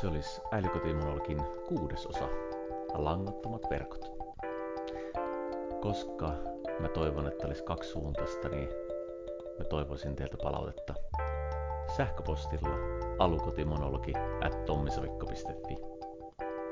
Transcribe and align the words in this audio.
Se 0.00 0.06
olisi 0.06 0.40
älykotimunologin 0.52 1.42
kuudesosa, 1.68 2.28
langattomat 2.94 3.62
verkot. 3.70 4.04
Koska 5.80 6.32
mä 6.80 6.88
toivon, 6.88 7.26
että 7.26 7.46
olisi 7.46 7.64
kaksisuuntaista, 7.64 8.48
niin 8.48 8.68
mä 9.58 9.64
toivoisin 9.64 10.16
teiltä 10.16 10.36
palautetta 10.42 10.94
sähköpostilla 11.96 12.76
alukotimonologi 13.18 14.12
at. 14.44 14.58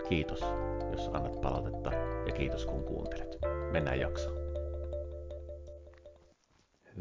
Kiitos, 0.08 0.40
jos 0.92 1.08
annat 1.12 1.40
palautetta 1.40 1.92
ja 2.26 2.32
kiitos 2.32 2.66
kun 2.66 2.84
kuuntelet. 2.84 3.36
Mennään 3.72 4.00
jaksoon. 4.00 4.36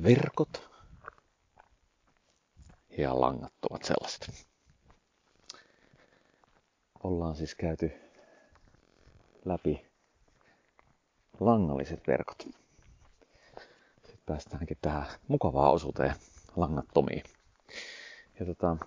Verkot 0.03 0.69
ja 2.97 3.21
langattomat 3.21 3.83
sellaiset. 3.83 4.54
Ollaan 7.25 7.37
siis 7.37 7.55
käyty 7.55 7.91
läpi 9.45 9.85
langalliset 11.39 12.07
verkot. 12.07 12.37
Sitten 14.03 14.19
päästäänkin 14.25 14.77
tähän 14.81 15.05
mukavaan 15.27 15.71
osuuteen 15.73 16.13
langattomiin. 16.55 17.23
Ja 18.39 18.45
tota, 18.45 18.77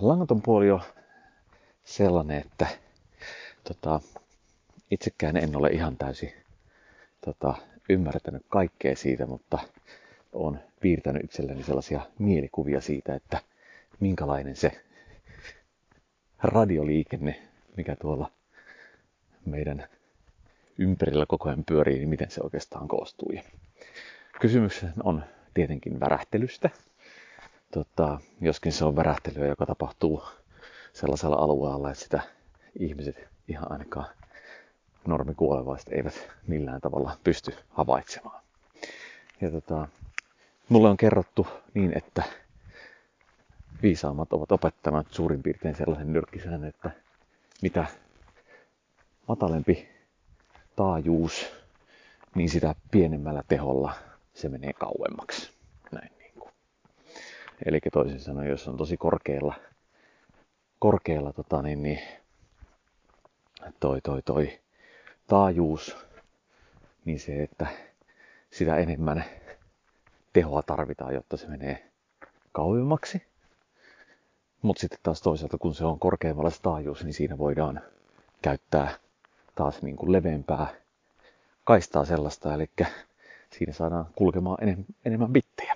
langaton 0.00 0.42
puoli 0.42 0.70
on 0.70 0.80
sellainen, 1.84 2.40
että 2.40 2.66
tota, 3.68 4.00
itsekään 4.90 5.36
en 5.36 5.56
ole 5.56 5.68
ihan 5.68 5.96
täysin 5.96 6.32
tota, 7.24 7.54
ymmärtänyt 7.88 8.42
kaikkea 8.48 8.96
siitä, 8.96 9.26
mutta 9.26 9.58
on 10.32 10.60
piirtänyt 10.80 11.24
itselleni 11.24 11.62
sellaisia 11.62 12.00
mielikuvia 12.18 12.80
siitä, 12.80 13.14
että 13.14 13.40
minkälainen 14.00 14.56
se 14.56 14.84
radioliikenne, 16.44 17.42
mikä 17.76 17.96
tuolla 17.96 18.30
meidän 19.46 19.88
ympärillä 20.78 21.26
koko 21.26 21.48
ajan 21.48 21.64
pyörii, 21.64 21.98
niin 21.98 22.08
miten 22.08 22.30
se 22.30 22.40
oikeastaan 22.42 22.88
koostuu. 22.88 23.32
Kysymys 24.40 24.86
on 25.02 25.24
tietenkin 25.54 26.00
värähtelystä. 26.00 26.70
Tota, 27.70 28.20
joskin 28.40 28.72
se 28.72 28.84
on 28.84 28.96
värähtelyä, 28.96 29.46
joka 29.46 29.66
tapahtuu 29.66 30.22
sellaisella 30.92 31.36
alueella, 31.36 31.90
että 31.90 32.02
sitä 32.04 32.20
ihmiset 32.78 33.28
ihan 33.48 33.72
ainakaan 33.72 34.06
normikuolevaiset 35.06 35.92
eivät 35.92 36.28
millään 36.46 36.80
tavalla 36.80 37.16
pysty 37.24 37.54
havaitsemaan. 37.68 38.40
Ja 39.40 39.50
tota, 39.50 39.88
mulle 40.68 40.88
on 40.88 40.96
kerrottu 40.96 41.46
niin, 41.74 41.96
että 41.96 42.22
viisaammat 43.84 44.32
ovat 44.32 44.52
opettaneet 44.52 45.06
suurin 45.10 45.42
piirtein 45.42 45.74
sellaisen 45.74 46.12
nyrkkisään, 46.12 46.64
että 46.64 46.90
mitä 47.62 47.86
matalempi 49.28 49.88
taajuus, 50.76 51.52
niin 52.34 52.48
sitä 52.48 52.74
pienemmällä 52.90 53.42
teholla 53.48 53.92
se 54.34 54.48
menee 54.48 54.72
kauemmaksi. 54.72 55.52
Näin 55.92 56.12
niin 56.18 56.32
kuin. 56.38 56.52
Eli 57.66 57.80
toisin 57.92 58.20
sanoen, 58.20 58.48
jos 58.48 58.68
on 58.68 58.76
tosi 58.76 58.96
korkealla, 58.96 59.54
korkealla 60.78 61.32
tota, 61.32 61.62
niin, 61.62 61.82
niin, 61.82 62.00
toi, 63.80 64.00
toi, 64.00 64.22
toi 64.22 64.60
taajuus, 65.26 65.96
niin 67.04 67.20
se, 67.20 67.42
että 67.42 67.66
sitä 68.50 68.76
enemmän 68.76 69.24
tehoa 70.32 70.62
tarvitaan, 70.62 71.14
jotta 71.14 71.36
se 71.36 71.48
menee 71.48 71.90
kauemmaksi. 72.52 73.33
Mutta 74.64 74.80
sitten 74.80 74.98
taas 75.02 75.22
toisaalta, 75.22 75.58
kun 75.58 75.74
se 75.74 75.84
on 75.84 75.98
korkeammalla 75.98 76.50
se 76.50 76.62
taajuus, 76.62 77.04
niin 77.04 77.14
siinä 77.14 77.38
voidaan 77.38 77.80
käyttää 78.42 78.98
taas 79.54 79.82
niin 79.82 79.96
kuin 79.96 80.12
leveämpää 80.12 80.66
kaistaa 81.64 82.04
sellaista, 82.04 82.54
eli 82.54 82.70
siinä 83.52 83.72
saadaan 83.72 84.06
kulkemaan 84.14 84.62
enem, 84.62 84.84
enemmän 85.04 85.32
bittejä. 85.32 85.74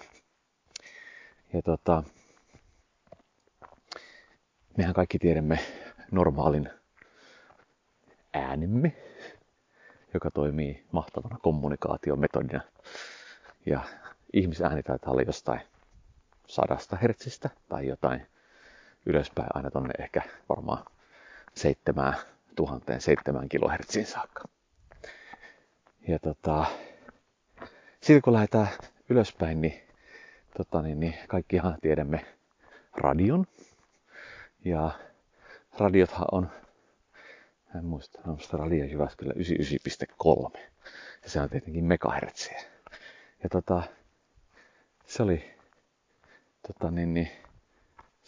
Ja 1.53 1.63
tota, 1.63 2.03
mehän 4.77 4.95
kaikki 4.95 5.19
tiedämme 5.19 5.59
normaalin 6.11 6.71
äänemme, 8.33 8.97
joka 10.15 10.31
toimii 10.31 10.87
mahtavana 10.93 11.39
kommunikaatiometodina. 11.43 12.61
Ja 13.67 13.81
ihmisääni 14.33 14.83
taitaa 14.83 15.13
olla 15.13 15.23
jostain 15.23 15.61
sadasta 16.47 16.97
hertsistä 16.97 17.51
tai 17.69 17.87
jotain 17.87 18.27
ylöspäin 19.09 19.49
aina 19.55 19.71
tonne 19.71 19.95
ehkä 19.99 20.23
varmaan 20.49 20.85
7007 21.55 23.49
kilohertsiin 23.49 24.07
saakka. 24.07 24.45
Ja 26.09 26.19
tota, 26.19 26.67
sitten 28.01 28.23
kun 28.23 28.33
lähdetään 28.33 28.69
ylöspäin, 29.09 29.61
niin, 29.61 29.83
tota, 30.57 30.83
niin, 30.83 31.01
niin 31.01 31.15
kaikkihan 31.29 31.77
tiedämme 31.83 32.27
radion. 32.97 33.47
Ja 34.65 34.91
radiothan 35.79 36.27
on, 36.33 36.51
en 37.77 37.85
muista, 37.85 38.19
on 38.27 38.39
radio 38.53 38.85
Jyväskylä 38.85 39.33
99,3. 39.33 40.59
Ja 41.23 41.31
se 41.31 41.41
on 41.41 41.51
tietenkin 41.51 41.85
megahertsiä. 41.85 42.63
Ja 43.43 43.49
tota, 43.49 43.83
se 45.07 45.23
oli 45.23 45.55
tota, 46.67 46.91
niin, 46.91 47.15
niin, 47.15 47.29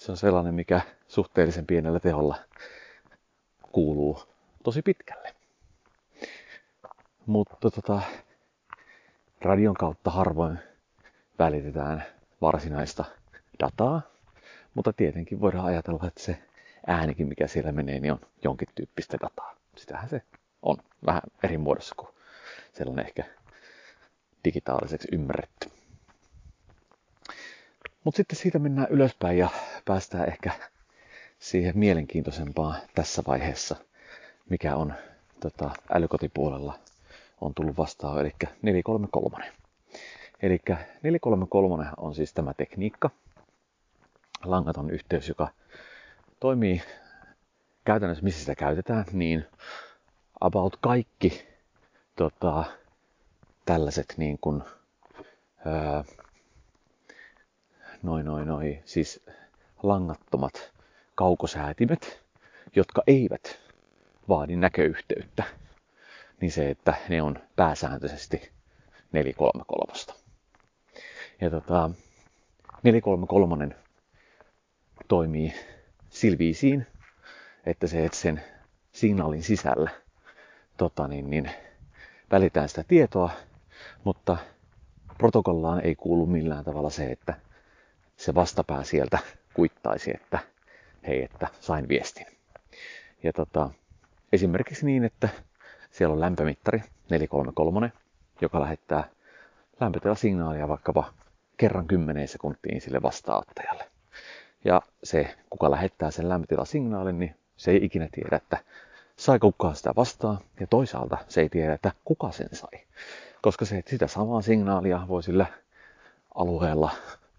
se 0.00 0.12
on 0.12 0.16
sellainen, 0.16 0.55
mikä 0.55 0.81
suhteellisen 1.09 1.66
pienellä 1.66 2.00
teholla 2.00 2.37
kuuluu 3.72 4.22
tosi 4.65 4.83
pitkälle. 4.83 5.34
Mutta 7.27 7.71
tota, 7.71 8.00
radion 9.43 9.75
kautta 9.75 10.10
harvoin 10.10 10.59
välitetään 11.39 12.05
varsinaista 12.41 13.05
dataa, 13.60 14.03
mutta 14.75 14.93
tietenkin 14.93 15.41
voidaan 15.41 15.66
ajatella, 15.66 16.06
että 16.06 16.22
se 16.22 16.43
äänikin, 16.87 17.28
mikä 17.28 17.47
siellä 17.47 17.72
menee, 17.72 18.00
niin 18.00 18.12
on 18.12 18.21
jonkin 18.44 18.69
tyyppistä 18.75 19.19
dataa. 19.22 19.55
Sitähän 19.77 20.09
se 20.09 20.22
on 20.62 20.77
vähän 21.06 21.22
eri 21.43 21.59
muodossa 21.59 21.94
kuin 21.94 22.09
sellainen 22.72 23.06
ehkä 23.06 23.25
digitaaliseksi 24.44 25.09
ymmärretty. 25.12 25.71
Mutta 28.05 28.16
sitten 28.16 28.39
siitä 28.39 28.59
mennään 28.59 28.89
ylöspäin 28.91 29.39
ja 29.39 29.49
päästään 29.84 30.28
ehkä 30.28 30.50
siihen 31.38 31.78
mielenkiintoisempaan 31.78 32.76
tässä 32.94 33.22
vaiheessa, 33.26 33.76
mikä 34.48 34.76
on 34.76 34.94
tota, 35.41 35.70
älykotipuolella 35.94 36.78
on 37.41 37.54
tullut 37.54 37.76
vastaan, 37.76 38.20
eli 38.20 38.32
433. 38.62 39.52
Eli 40.42 40.58
433 41.02 41.86
on 41.96 42.14
siis 42.14 42.32
tämä 42.32 42.54
tekniikka, 42.54 43.10
langaton 44.44 44.91
yhteys, 44.91 45.28
joka 45.28 45.48
toimii 46.41 46.82
käytännössä, 47.84 48.24
missä 48.24 48.41
sitä 48.41 48.54
käytetään, 48.54 49.04
niin 49.12 49.47
about 50.41 50.76
kaikki 50.80 51.48
tota, 52.16 52.64
tällaiset 53.64 54.14
niin 54.16 54.38
kuin, 54.41 54.62
öö, 55.66 56.02
noin, 58.02 58.26
noin, 58.26 58.48
noin, 58.48 58.82
siis 58.84 59.24
langattomat 59.82 60.72
kaukosäätimet, 61.14 62.22
jotka 62.76 63.02
eivät 63.06 63.58
vaadi 64.28 64.56
näköyhteyttä, 64.56 65.44
niin 66.41 66.52
se, 66.52 66.70
että 66.70 66.94
ne 67.08 67.22
on 67.22 67.38
pääsääntöisesti 67.56 68.50
433. 69.12 70.20
Ja 71.41 71.50
tota, 71.50 71.91
433 72.82 73.68
toimii 75.08 75.54
silviisiin, 76.10 76.86
että 77.66 77.86
se, 77.86 78.04
että 78.04 78.18
sen 78.18 78.42
signaalin 78.92 79.42
sisällä 79.42 79.91
tota 80.76 81.09
niin, 81.09 81.30
niin, 81.30 81.50
välitään 82.30 82.68
sitä 82.68 82.84
tietoa, 82.88 83.30
mutta 84.04 84.36
protokollaan 85.18 85.80
ei 85.84 85.94
kuulu 85.97 86.26
millään 86.26 86.65
tavalla 86.65 86.91
se, 86.91 87.06
että 87.06 87.34
se 88.16 88.34
vastapää 88.34 88.84
sieltä 88.84 89.18
kuittaisi, 89.54 90.10
että 90.14 90.38
hei, 91.06 91.24
että 91.24 91.48
sain 91.60 91.88
viestin. 91.88 92.26
Ja 93.22 93.32
tota, 93.32 93.70
esimerkiksi 94.32 94.86
niin, 94.86 95.04
että 95.04 95.28
siellä 95.91 96.12
on 96.12 96.20
lämpömittari 96.20 96.82
433, 97.10 97.92
joka 98.41 98.60
lähettää 98.60 99.08
lämpötilasignaalia 99.80 100.68
vaikkapa 100.68 101.12
kerran 101.56 101.86
10 101.86 102.28
sekuntiin 102.28 102.80
sille 102.80 103.02
vastaanottajalle. 103.02 103.84
Ja 104.64 104.82
se, 105.04 105.34
kuka 105.50 105.70
lähettää 105.70 106.10
sen 106.10 106.28
lämpötilasignaalin, 106.28 107.18
niin 107.18 107.34
se 107.56 107.70
ei 107.70 107.84
ikinä 107.84 108.08
tiedä, 108.12 108.36
että 108.36 108.58
saiko 109.16 109.52
kukaan 109.52 109.76
sitä 109.76 109.92
vastaan. 109.97 110.38
Ja 110.60 110.66
toisaalta 110.66 111.18
se 111.28 111.41
ei 111.41 111.48
tiedä, 111.48 111.74
että 111.74 111.92
kuka 112.04 112.32
sen 112.32 112.48
sai. 112.52 112.80
Koska 113.42 113.64
se, 113.64 113.82
sitä 113.86 114.06
samaa 114.06 114.42
signaalia 114.42 115.00
voi 115.08 115.22
sillä 115.22 115.47
alueella 116.34 116.91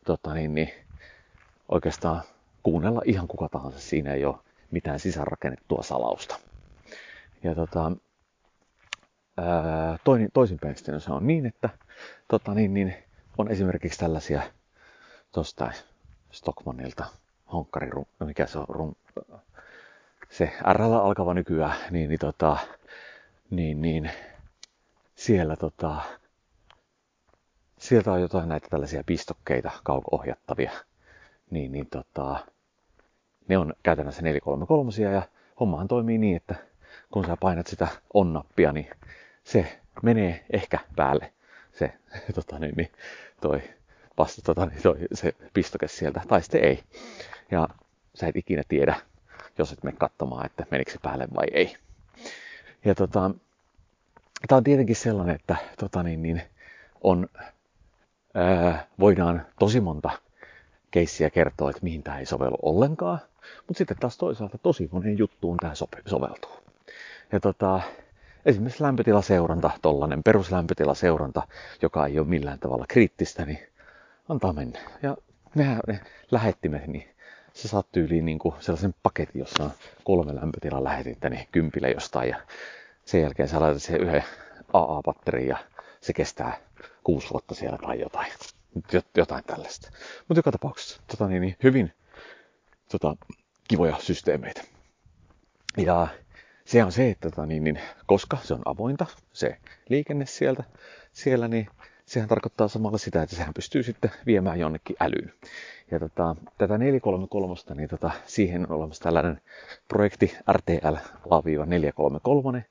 tota 0.06 0.34
niin, 0.34 0.56
niin 0.56 0.70
oikeastaan 1.72 2.22
kuunnella 2.64 3.02
ihan 3.06 3.28
kuka 3.28 3.50
tahansa. 3.50 3.80
Siinä 3.80 4.14
ei 4.14 4.26
ole 4.26 4.36
mitään 4.72 5.00
sisäänrakennettua 5.00 5.84
salausta. 5.84 6.40
Ja 7.44 7.56
tota, 7.56 7.92
toisinpäin 10.34 10.76
sitten 10.76 11.02
se 11.02 11.12
on 11.12 11.28
niin, 11.28 11.46
että 11.46 11.70
tota, 12.28 12.54
niin, 12.54 12.74
niin, 12.74 12.94
on 13.38 13.52
esimerkiksi 13.52 14.00
tällaisia 14.00 14.42
tuosta 15.32 15.72
Stockmanilta 16.32 17.06
honkkari, 17.54 17.90
no 18.20 18.26
mikä 18.26 18.46
se 18.46 18.58
on, 18.58 18.66
rum, 18.70 18.96
se 20.30 20.52
RL 20.74 20.94
alkava 20.94 21.34
nykyään, 21.34 21.76
niin, 21.92 22.10
niin, 22.10 22.20
tota, 22.20 22.58
niin, 23.50 23.82
niin 23.82 24.12
siellä 25.16 25.56
tota, 25.56 25.96
sieltä 27.78 28.12
on 28.12 28.22
jotain 28.22 28.50
näitä 28.50 28.68
tällaisia 28.70 29.04
pistokkeita, 29.06 29.72
kauko-ohjattavia, 29.84 30.72
niin, 31.52 31.72
niin 31.72 31.88
tota, 31.88 32.40
ne 33.48 33.58
on 33.58 33.74
käytännössä 33.84 34.22
433 34.22 34.92
ja 35.14 35.22
hommahan 35.60 35.88
toimii 35.88 36.18
niin, 36.18 36.38
että 36.38 36.56
kun 37.12 37.26
sä 37.26 37.38
painat 37.38 37.68
sitä 37.68 37.88
on-nappia, 38.14 38.72
niin 38.72 38.90
se 39.44 39.80
menee 40.04 40.46
ehkä 40.54 40.80
päälle 40.96 41.34
se 41.74 41.94
tota, 42.36 42.60
niin, 42.60 42.74
niin, 42.78 42.92
toi, 43.42 43.62
vasta, 44.18 44.42
tota, 44.42 44.66
niin, 44.66 44.82
toi, 44.82 44.98
se 45.14 45.36
pistoke 45.54 45.88
sieltä, 45.88 46.22
tai 46.28 46.42
sitten 46.42 46.64
ei. 46.64 46.84
Ja 47.52 47.68
sä 48.16 48.28
et 48.28 48.36
ikinä 48.36 48.64
tiedä, 48.68 48.96
jos 49.58 49.72
et 49.72 49.84
mene 49.84 49.98
katsomaan, 50.00 50.46
että 50.46 50.66
menikö 50.72 50.92
se 50.92 50.98
päälle 51.02 51.28
vai 51.36 51.48
ei. 51.54 51.76
Ja 52.86 52.96
tota, 52.96 53.32
tämä 54.48 54.58
on 54.58 54.64
tietenkin 54.64 54.96
sellainen, 54.96 55.36
että 55.36 55.56
tota, 55.80 56.04
niin, 56.04 56.22
niin, 56.22 56.42
on, 57.02 57.28
ää, 58.34 58.88
voidaan 59.00 59.46
tosi 59.60 59.82
monta 59.82 60.10
keissiä 60.92 61.30
kertoa, 61.30 61.70
että 61.70 61.84
mihin 61.84 62.04
tämä 62.04 62.20
ei 62.20 62.26
sovellu 62.26 62.58
ollenkaan. 62.62 63.20
Mutta 63.68 63.78
sitten 63.78 63.98
taas 63.98 64.18
toisaalta 64.18 64.58
tosi 64.58 64.90
moneen 64.92 65.18
juttuun 65.18 65.58
tämä 65.58 65.74
soveltuu. 66.06 66.52
Ja 67.32 67.40
tota, 67.40 67.82
esimerkiksi 68.46 68.84
lämpötilaseuranta, 68.84 69.72
tollainen 69.82 70.24
peruslämpötilaseuranta, 70.24 71.48
joka 71.82 72.06
ei 72.06 72.20
ole 72.20 72.28
millään 72.28 72.60
tavalla 72.60 72.86
kriittistä, 72.90 73.46
niin 73.46 73.60
antaa 74.30 74.54
mennä. 74.54 74.80
Ja 75.04 75.18
nehän, 75.56 75.80
ne 75.88 76.00
lähettimet, 76.32 76.88
niin 76.88 77.08
se 77.54 77.68
saat 77.68 77.92
tyyliin 77.92 78.26
niin 78.26 78.40
kuin 78.40 78.56
sellaisen 78.60 78.96
paketin, 79.04 79.40
jossa 79.40 79.64
on 79.64 79.72
kolme 80.04 80.36
lämpötilan 80.36 80.84
lähetintä, 80.84 81.30
niin 81.30 81.48
kympillä 81.52 81.88
jostain. 81.88 82.30
Ja 82.30 82.38
sen 83.06 83.22
jälkeen 83.22 83.50
sä 83.50 83.60
laitat 83.60 83.82
sen 83.82 84.02
yhden 84.02 84.24
AA-batteriin 84.74 85.48
ja 85.48 85.58
se 86.02 86.14
kestää 86.14 86.58
kuusi 87.04 87.30
vuotta 87.30 87.56
siellä 87.56 87.78
tai 87.78 88.00
jotain. 88.00 88.32
Jotain 89.18 89.44
tällaista. 89.44 89.92
Mutta 90.28 90.40
joka 90.40 90.52
tapauksessa 90.52 91.02
tota 91.08 91.28
niin, 91.28 91.42
niin 91.42 91.56
hyvin 91.64 91.94
tota, 92.92 93.16
kivoja 93.68 93.98
systeemeitä. 94.00 94.62
Ja 95.78 96.08
se 96.66 96.84
on 96.84 96.92
se, 96.92 97.10
että 97.10 97.30
tota, 97.30 97.46
niin, 97.46 97.64
niin, 97.64 97.80
koska 98.06 98.38
se 98.44 98.54
on 98.54 98.62
avointa, 98.66 99.06
se 99.34 99.58
liikenne 99.90 100.26
sieltä, 100.26 100.64
siellä, 101.12 101.48
niin 101.48 101.68
sehän 102.06 102.30
tarkoittaa 102.30 102.68
samalla 102.68 102.98
sitä, 102.98 103.24
että 103.24 103.36
sehän 103.36 103.54
pystyy 103.54 103.84
sitten 103.84 104.12
viemään 104.26 104.60
jonnekin 104.60 104.96
älyyn. 105.00 105.34
Ja 105.92 106.00
tota, 106.00 106.36
tätä 106.58 106.78
433, 106.78 107.56
niin 107.76 107.90
tota, 107.90 108.12
siihen 108.26 108.66
on 108.70 108.78
olemassa 108.78 109.04
tällainen 109.04 109.42
projekti 109.88 110.38
RTL-433, 110.52 112.62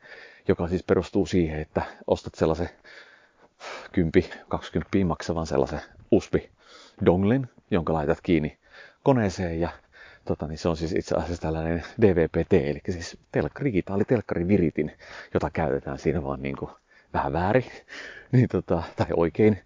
joka 0.48 0.68
siis 0.68 0.82
perustuu 0.82 1.26
siihen, 1.26 1.60
että 1.60 1.82
ostat 2.06 2.34
sellaisen 2.34 2.68
10-20 3.96 5.04
maksavan 5.04 5.46
sellaisen 5.46 5.80
USB-donglin, 6.10 7.48
jonka 7.70 7.92
laitat 7.92 8.18
kiinni 8.22 8.58
koneeseen 9.02 9.60
ja 9.60 9.70
tota, 10.24 10.46
niin 10.46 10.58
se 10.58 10.68
on 10.68 10.76
siis 10.76 10.92
itse 10.92 11.14
asiassa 11.14 11.42
tällainen 11.42 11.82
DVPT, 12.00 12.52
eli 12.52 12.80
siis 12.90 13.18
telk- 13.36 13.64
digitaali 13.64 14.04
telkkariviritin, 14.04 14.92
jota 15.34 15.50
käytetään 15.50 15.98
siinä 15.98 16.22
vaan 16.22 16.42
niin 16.42 16.56
kuin 16.56 16.70
vähän 17.14 17.32
väärin, 17.32 17.64
niin 18.32 18.48
tota, 18.48 18.82
tai 18.96 19.06
oikein, 19.16 19.58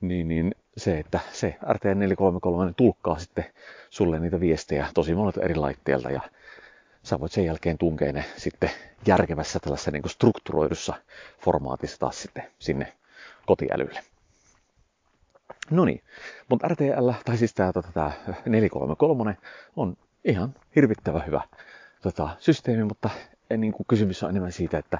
niin, 0.00 0.28
niin 0.28 0.54
se, 0.76 0.98
että 0.98 1.20
se 1.32 1.56
RTN433 1.62 2.72
tulkkaa 2.76 3.18
sitten 3.18 3.44
sulle 3.90 4.20
niitä 4.20 4.40
viestejä 4.40 4.86
tosi 4.94 5.14
monelta 5.14 5.42
eri 5.42 5.54
laitteelta 5.54 6.10
ja 6.10 6.20
sä 7.02 7.20
voit 7.20 7.32
sen 7.32 7.44
jälkeen 7.44 7.78
tunkea 7.78 8.12
ne 8.12 8.24
sitten 8.36 8.70
järkevässä 9.06 9.58
tällaisessa 9.58 9.90
niin 9.90 10.08
strukturoidussa 10.08 10.94
formaatissa 11.40 11.98
taas 11.98 12.22
sitten 12.22 12.44
sinne 12.58 12.92
kotiälylle. 13.50 14.00
No 15.70 15.84
niin, 15.84 16.02
mutta 16.48 16.68
RTL, 16.68 17.10
tai 17.24 17.36
siis 17.36 17.54
tämä, 17.54 17.72
tota, 17.72 17.92
tämä 17.94 18.12
433 18.46 19.36
on 19.76 19.96
ihan 20.24 20.54
hirvittävä 20.76 21.22
hyvä 21.26 21.40
tota, 22.02 22.28
systeemi, 22.38 22.84
mutta 22.84 23.10
niin 23.56 23.72
kuin 23.72 23.86
kysymys 23.88 24.22
on 24.22 24.30
enemmän 24.30 24.52
siitä, 24.52 24.78
että 24.78 24.98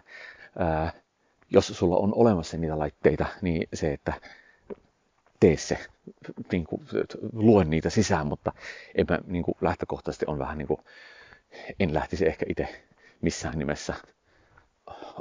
ää, 0.59 0.93
jos 1.51 1.67
sulla 1.67 1.97
on 1.97 2.13
olemassa 2.15 2.57
niitä 2.57 2.79
laitteita, 2.79 3.27
niin 3.43 3.69
se, 3.75 3.93
että 3.93 4.13
tee 5.41 5.57
se, 5.57 5.79
niin 6.53 6.65
kuin, 6.65 6.83
luen 7.33 7.71
niitä 7.71 7.91
sisään, 7.91 8.27
mutta 8.27 8.53
en 8.95 9.07
mä, 9.11 9.19
niin 9.27 9.43
kuin, 9.43 9.55
lähtökohtaisesti 9.61 10.27
on 10.29 10.39
vähän 10.39 10.59
niin 10.59 10.69
kuin, 10.69 10.81
en 11.81 11.95
lähtisi 11.95 12.27
ehkä 12.27 12.47
itse 12.49 12.85
missään 13.21 13.59
nimessä 13.59 13.95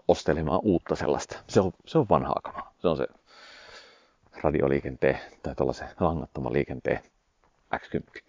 ostelemaan 0.07 0.59
uutta 0.63 0.95
sellaista. 0.95 1.39
Se 1.47 1.61
on, 1.61 1.71
se 1.85 1.97
on 1.97 2.05
vanhaa 2.09 2.39
kamaa. 2.43 2.73
Se 2.77 2.87
on 2.87 2.97
se 2.97 3.07
radioliikenteen 4.43 5.19
tai 5.43 5.55
tuollaisen 5.55 5.87
langattoman 5.99 6.53
liikenteen 6.53 6.99
X10. 7.75 8.21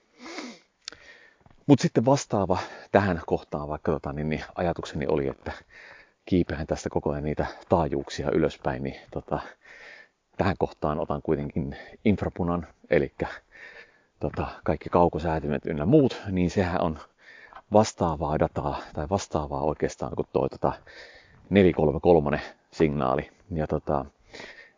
Mutta 1.67 1.83
sitten 1.83 2.05
vastaava 2.05 2.59
tähän 2.93 3.21
kohtaan, 3.27 3.69
vaikka 3.69 3.93
tota, 3.93 4.13
niin, 4.13 4.29
niin 4.29 4.45
ajatukseni 4.55 5.07
oli, 5.07 5.29
että 5.29 5.53
kiipeän 6.25 6.67
tästä 6.67 6.91
koko 6.91 7.11
ajan 7.11 7.25
niitä 7.25 7.47
taajuuksia 7.69 8.31
ylöspäin, 8.31 8.83
niin 8.83 8.97
tota, 9.11 9.41
tähän 10.37 10.57
kohtaan 10.59 11.01
otan 11.01 11.23
kuitenkin 11.23 11.77
infrapunan, 12.05 12.67
eli 12.91 13.13
tota, 14.21 14.47
kaikki 14.65 14.89
kaukosäätimet 14.89 15.67
ynnä 15.67 15.87
muut, 15.87 16.23
niin 16.31 16.51
sehän 16.51 16.81
on 16.81 16.99
vastaavaa 17.73 18.39
dataa 18.39 18.79
tai 18.93 19.07
vastaavaa 19.11 19.63
oikeastaan 19.63 20.13
kuin 20.17 20.29
tuo 20.33 20.49
tota, 20.49 20.73
433 21.51 22.41
signaali. 22.71 23.31
Ja 23.53 23.67
tota, 23.67 24.05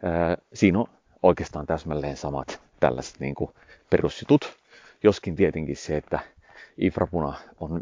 ää, 0.02 0.36
siinä 0.54 0.78
on 0.78 0.86
oikeastaan 1.22 1.66
täsmälleen 1.66 2.16
samat 2.16 2.60
tällaiset 2.80 3.20
niin 3.20 3.34
kuin 3.34 3.50
perusjutut, 3.90 4.58
joskin 5.02 5.36
tietenkin 5.36 5.76
se, 5.76 5.96
että 5.96 6.20
infrapuna 6.78 7.34
on 7.60 7.80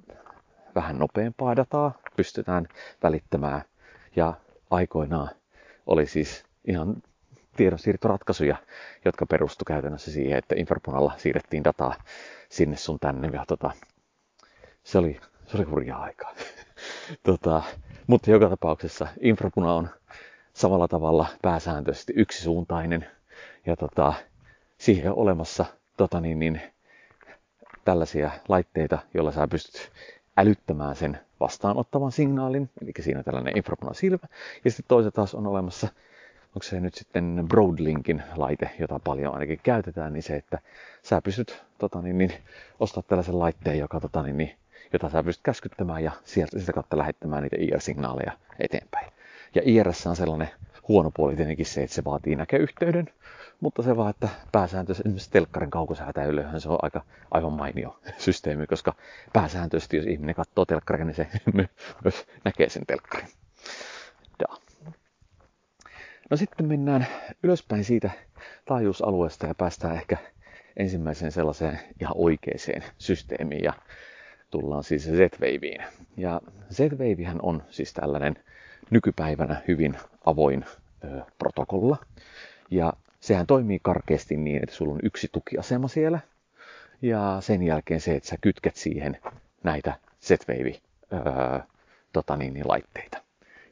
vähän 0.75 0.99
nopeampaa 0.99 1.56
dataa, 1.56 1.99
pystytään 2.17 2.69
välittämään. 3.03 3.63
Ja 4.17 4.35
aikoinaan 4.70 5.31
oli 5.87 6.06
siis 6.06 6.44
ihan 6.65 7.03
tiedonsiirtoratkaisuja, 7.56 8.56
jotka 9.05 9.27
perustu 9.27 9.65
käytännössä 9.65 10.11
siihen, 10.11 10.39
että 10.39 10.55
infrapunalla 10.59 11.13
siirrettiin 11.17 11.65
dataa 11.65 11.94
sinne 12.49 12.77
sun 12.77 12.99
tänne. 13.01 13.31
Ja 13.32 13.44
tota, 13.49 13.70
se 14.85 14.99
oli, 14.99 15.20
se 15.47 15.56
oli 15.56 15.65
hurjaa 15.65 16.03
aikaa. 16.03 16.35
tota, 17.23 17.63
mutta 18.06 18.31
joka 18.31 18.49
tapauksessa 18.49 19.09
infrapuna 19.20 19.75
on 19.75 19.89
samalla 20.53 20.89
tavalla 20.89 21.27
pääsääntöisesti 21.43 22.13
yksisuuntainen. 22.17 23.06
Ja 23.70 23.77
tota, 23.77 24.12
siihen 24.79 25.10
on 25.10 25.19
olemassa 25.19 25.65
tota 25.96 26.20
niin, 26.20 26.39
niin, 26.39 26.60
tällaisia 27.84 28.31
laitteita, 28.48 28.98
joilla 29.15 29.32
sä 29.32 29.48
pystyt 29.48 29.91
älyttämään 30.36 30.96
sen 30.96 31.20
vastaanottavan 31.41 32.12
signaalin, 32.12 32.70
eli 32.82 32.93
siinä 33.00 33.19
on 33.19 33.24
tällainen 33.24 33.55
silmä. 33.93 34.29
Ja 34.65 34.70
sitten 34.70 34.84
toisaalta 34.89 35.17
taas 35.17 35.34
on 35.34 35.46
olemassa, 35.46 35.89
onko 36.46 36.62
se 36.62 36.81
nyt 36.81 36.94
sitten 36.94 37.44
Broadlinkin 37.48 38.22
laite, 38.36 38.70
jota 38.79 39.00
paljon 39.05 39.34
ainakin 39.34 39.60
käytetään, 39.62 40.12
niin 40.12 40.22
se, 40.22 40.36
että 40.36 40.58
sä 41.03 41.22
pystyt 41.22 41.62
tota, 41.79 42.03
niin, 42.03 42.19
niin, 42.19 42.32
ostaa 42.81 43.03
tällaisen 43.03 43.39
laitteen, 43.39 43.79
joka, 43.79 44.00
tota, 44.00 44.22
niin, 44.22 44.36
niin, 44.36 44.56
jota 44.93 45.10
sä 45.10 45.22
pystyt 45.22 45.43
käskyttämään 45.43 46.05
ja 46.05 46.12
sieltä 46.24 46.58
sitä 46.58 46.72
kautta 46.72 46.98
lähettämään 46.98 47.43
niitä 47.43 47.56
IR-signaaleja 47.58 48.32
eteenpäin. 48.58 49.12
Ja 49.55 49.62
IR 49.65 49.89
on 50.06 50.17
sellainen 50.17 50.50
huono 50.89 51.10
puoli 51.10 51.36
tietenkin 51.36 51.67
se, 51.67 51.82
että 51.82 51.94
se 51.94 52.05
vaatii 52.05 52.36
näköyhteyden, 52.36 53.10
mutta 53.60 53.82
se 53.82 53.96
vaan, 53.96 54.10
että 54.10 54.29
pääsääntöisesti 54.52 55.08
esimerkiksi 55.08 55.31
telkkarin 55.31 55.70
kaukosäätäjyllehän 55.70 56.60
se 56.60 56.69
on 56.69 56.79
aika, 56.82 57.05
aivan 57.31 57.52
mainio 57.52 58.00
systeemi, 58.19 58.67
koska 58.67 58.94
pääsääntöisesti 59.32 59.96
jos 59.96 60.06
ihminen 60.06 60.34
katsoo 60.34 60.64
telkkaria, 60.64 61.05
niin 61.05 61.14
se 61.14 61.26
myös 62.05 62.26
näkee 62.44 62.69
sen 62.69 62.86
telkkarin. 62.86 63.29
Ja. 64.38 64.56
No 66.31 66.36
sitten 66.36 66.67
mennään 66.67 67.06
ylöspäin 67.43 67.84
siitä 67.84 68.10
taajuusalueesta 68.64 69.46
ja 69.46 69.55
päästään 69.55 69.94
ehkä 69.96 70.17
ensimmäiseen 70.76 71.32
sellaiseen 71.32 71.81
ihan 72.00 72.14
oikeaan 72.17 72.82
systeemiin 72.98 73.64
ja 73.64 73.72
tullaan 74.50 74.84
siis 74.84 75.05
Z-Waveen. 75.05 75.84
Ja 76.17 76.40
Z-Wavehän 76.72 77.38
on 77.43 77.62
siis 77.70 77.93
tällainen 77.93 78.36
nykypäivänä 78.90 79.62
hyvin 79.69 79.96
avoin 80.24 80.64
ö, 81.05 81.22
protokolla. 81.38 81.96
Ja 82.70 82.93
sehän 83.20 83.46
toimii 83.46 83.79
karkeasti 83.82 84.36
niin, 84.36 84.62
että 84.62 84.74
sulla 84.74 84.94
on 84.94 85.00
yksi 85.03 85.29
tukiasema 85.32 85.89
siellä. 85.89 86.20
Ja 87.03 87.36
sen 87.41 87.62
jälkeen 87.62 88.00
se, 88.00 88.17
että 88.17 88.29
sä 88.29 88.36
kytket 88.41 88.77
siihen 88.77 89.19
näitä 89.62 89.94
Z-Wave 90.20 90.81
öö, 91.12 91.60
tota 92.12 92.36
niin, 92.36 92.55
niin, 92.55 92.69
laitteita. 92.69 93.22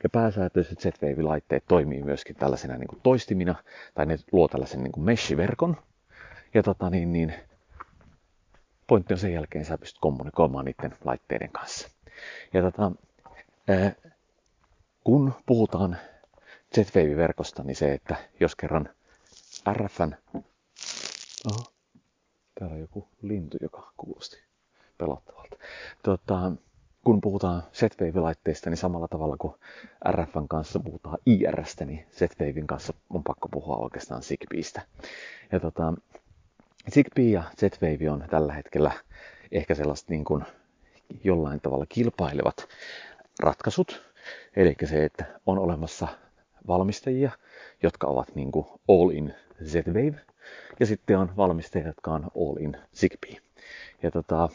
Ja 0.03 0.09
pääsääntöiset 0.09 0.81
Z-Wave-laitteet 0.81 1.65
toimii 1.69 2.03
myöskin 2.03 2.37
tällaisena 2.37 2.77
niin 2.77 2.89
kuin 2.89 3.01
toistimina, 3.03 3.55
tai 3.95 4.07
ne 4.07 4.19
luo 4.33 4.49
tällaisen 4.49 4.83
niin 4.83 4.93
kuin 4.93 5.05
mesh-verkon. 5.05 5.77
Ja 6.55 6.63
tota 6.63 6.91
niin, 6.91 7.13
niin, 7.13 7.35
pointti 8.87 9.15
on 9.15 9.19
sen 9.19 9.33
jälkeen, 9.33 9.65
sä 9.65 9.79
pystyt 9.79 10.01
kommunikoimaan 10.01 10.65
niiden 10.65 10.95
laitteiden 11.05 11.53
kanssa. 11.53 11.89
Ja 12.53 12.63
tota, 12.63 12.93
ää, 13.69 13.93
kun 15.05 15.35
puhutaan 15.47 15.97
Z-Wave-verkosta, 16.75 17.63
niin 17.63 17.77
se, 17.77 17.93
että 17.93 18.17
jos 18.41 18.57
kerran 18.57 18.89
RFn... 19.73 20.13
Oho, 21.53 21.73
täällä 22.59 22.75
on 22.75 22.81
joku 22.81 23.09
lintu, 23.23 23.57
joka 23.61 23.93
kuulosti 23.97 24.37
pelottavalta. 24.99 25.57
Tota, 26.03 26.53
kun 27.05 27.21
puhutaan 27.21 27.63
Z-Wave-laitteista, 27.73 28.71
niin 28.71 28.77
samalla 28.79 29.09
tavalla 29.09 29.37
kuin 29.37 29.55
RFn 30.11 30.49
kanssa 30.49 30.81
puhutaan 30.81 31.19
IRstä, 31.27 31.85
niin 31.85 32.07
Z-Waven 32.11 32.67
kanssa 32.67 32.95
on 33.11 33.25
pakko 33.25 33.49
puhua 33.49 33.77
oikeastaan 33.77 34.23
Zigbeestä. 34.23 34.83
Ja 35.53 35.61
tota, 35.61 35.95
Zigbee 36.91 37.31
ja 37.31 37.43
Z-Wave 37.57 38.11
on 38.11 38.25
tällä 38.31 38.53
hetkellä 38.53 38.91
ehkä 39.53 39.75
sellaiset 39.75 40.09
niin 40.09 40.25
kuin 40.25 40.45
jollain 41.25 41.61
tavalla 41.61 41.87
kilpailevat 41.89 42.69
ratkaisut. 43.41 44.03
Eli 44.57 44.77
se, 44.85 45.05
että 45.05 45.25
on 45.47 45.59
olemassa 45.59 46.09
valmistajia, 46.67 47.31
jotka 47.83 48.07
ovat 48.07 48.35
niin 48.35 48.53
kuin 48.53 48.67
all 48.89 49.11
in 49.11 49.35
Z-Wave, 49.65 50.21
ja 50.81 50.87
sitten 50.87 51.19
on 51.19 51.37
valmistajia, 51.37 51.87
jotka 51.87 52.13
on 52.13 52.31
all 52.37 52.57
in 52.61 52.77
Zigbee. 52.97 53.37
Ja 54.03 54.11
tota, 54.11 54.49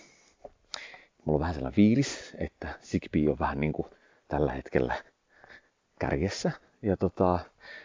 mulla 1.25 1.37
on 1.37 1.39
vähän 1.39 1.53
sellainen 1.53 1.75
fiilis, 1.75 2.33
että 2.37 2.67
Zigbee 2.83 3.29
on 3.29 3.39
vähän 3.39 3.59
niin 3.59 3.73
kuin 3.73 3.87
tällä 4.27 4.51
hetkellä 4.51 4.95
kärjessä. 5.99 6.51
Ja 6.81 6.97
tota, 6.97 7.39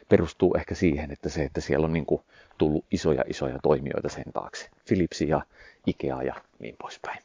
perustuu 0.08 0.54
ehkä 0.54 0.75
siihen, 0.75 1.10
että 1.10 1.28
se, 1.28 1.44
että 1.44 1.60
siellä 1.60 1.84
on 1.84 1.92
niin 1.92 2.06
kuin 2.06 2.22
tullut 2.58 2.84
isoja 2.90 3.25
isoja 3.26 3.58
toimijoita 3.62 4.08
sen 4.08 4.32
taakse. 4.32 4.70
Philips 4.88 5.20
ja 5.20 5.42
Ikea 5.87 6.22
ja 6.22 6.34
niin 6.58 6.76
poispäin. 6.78 7.18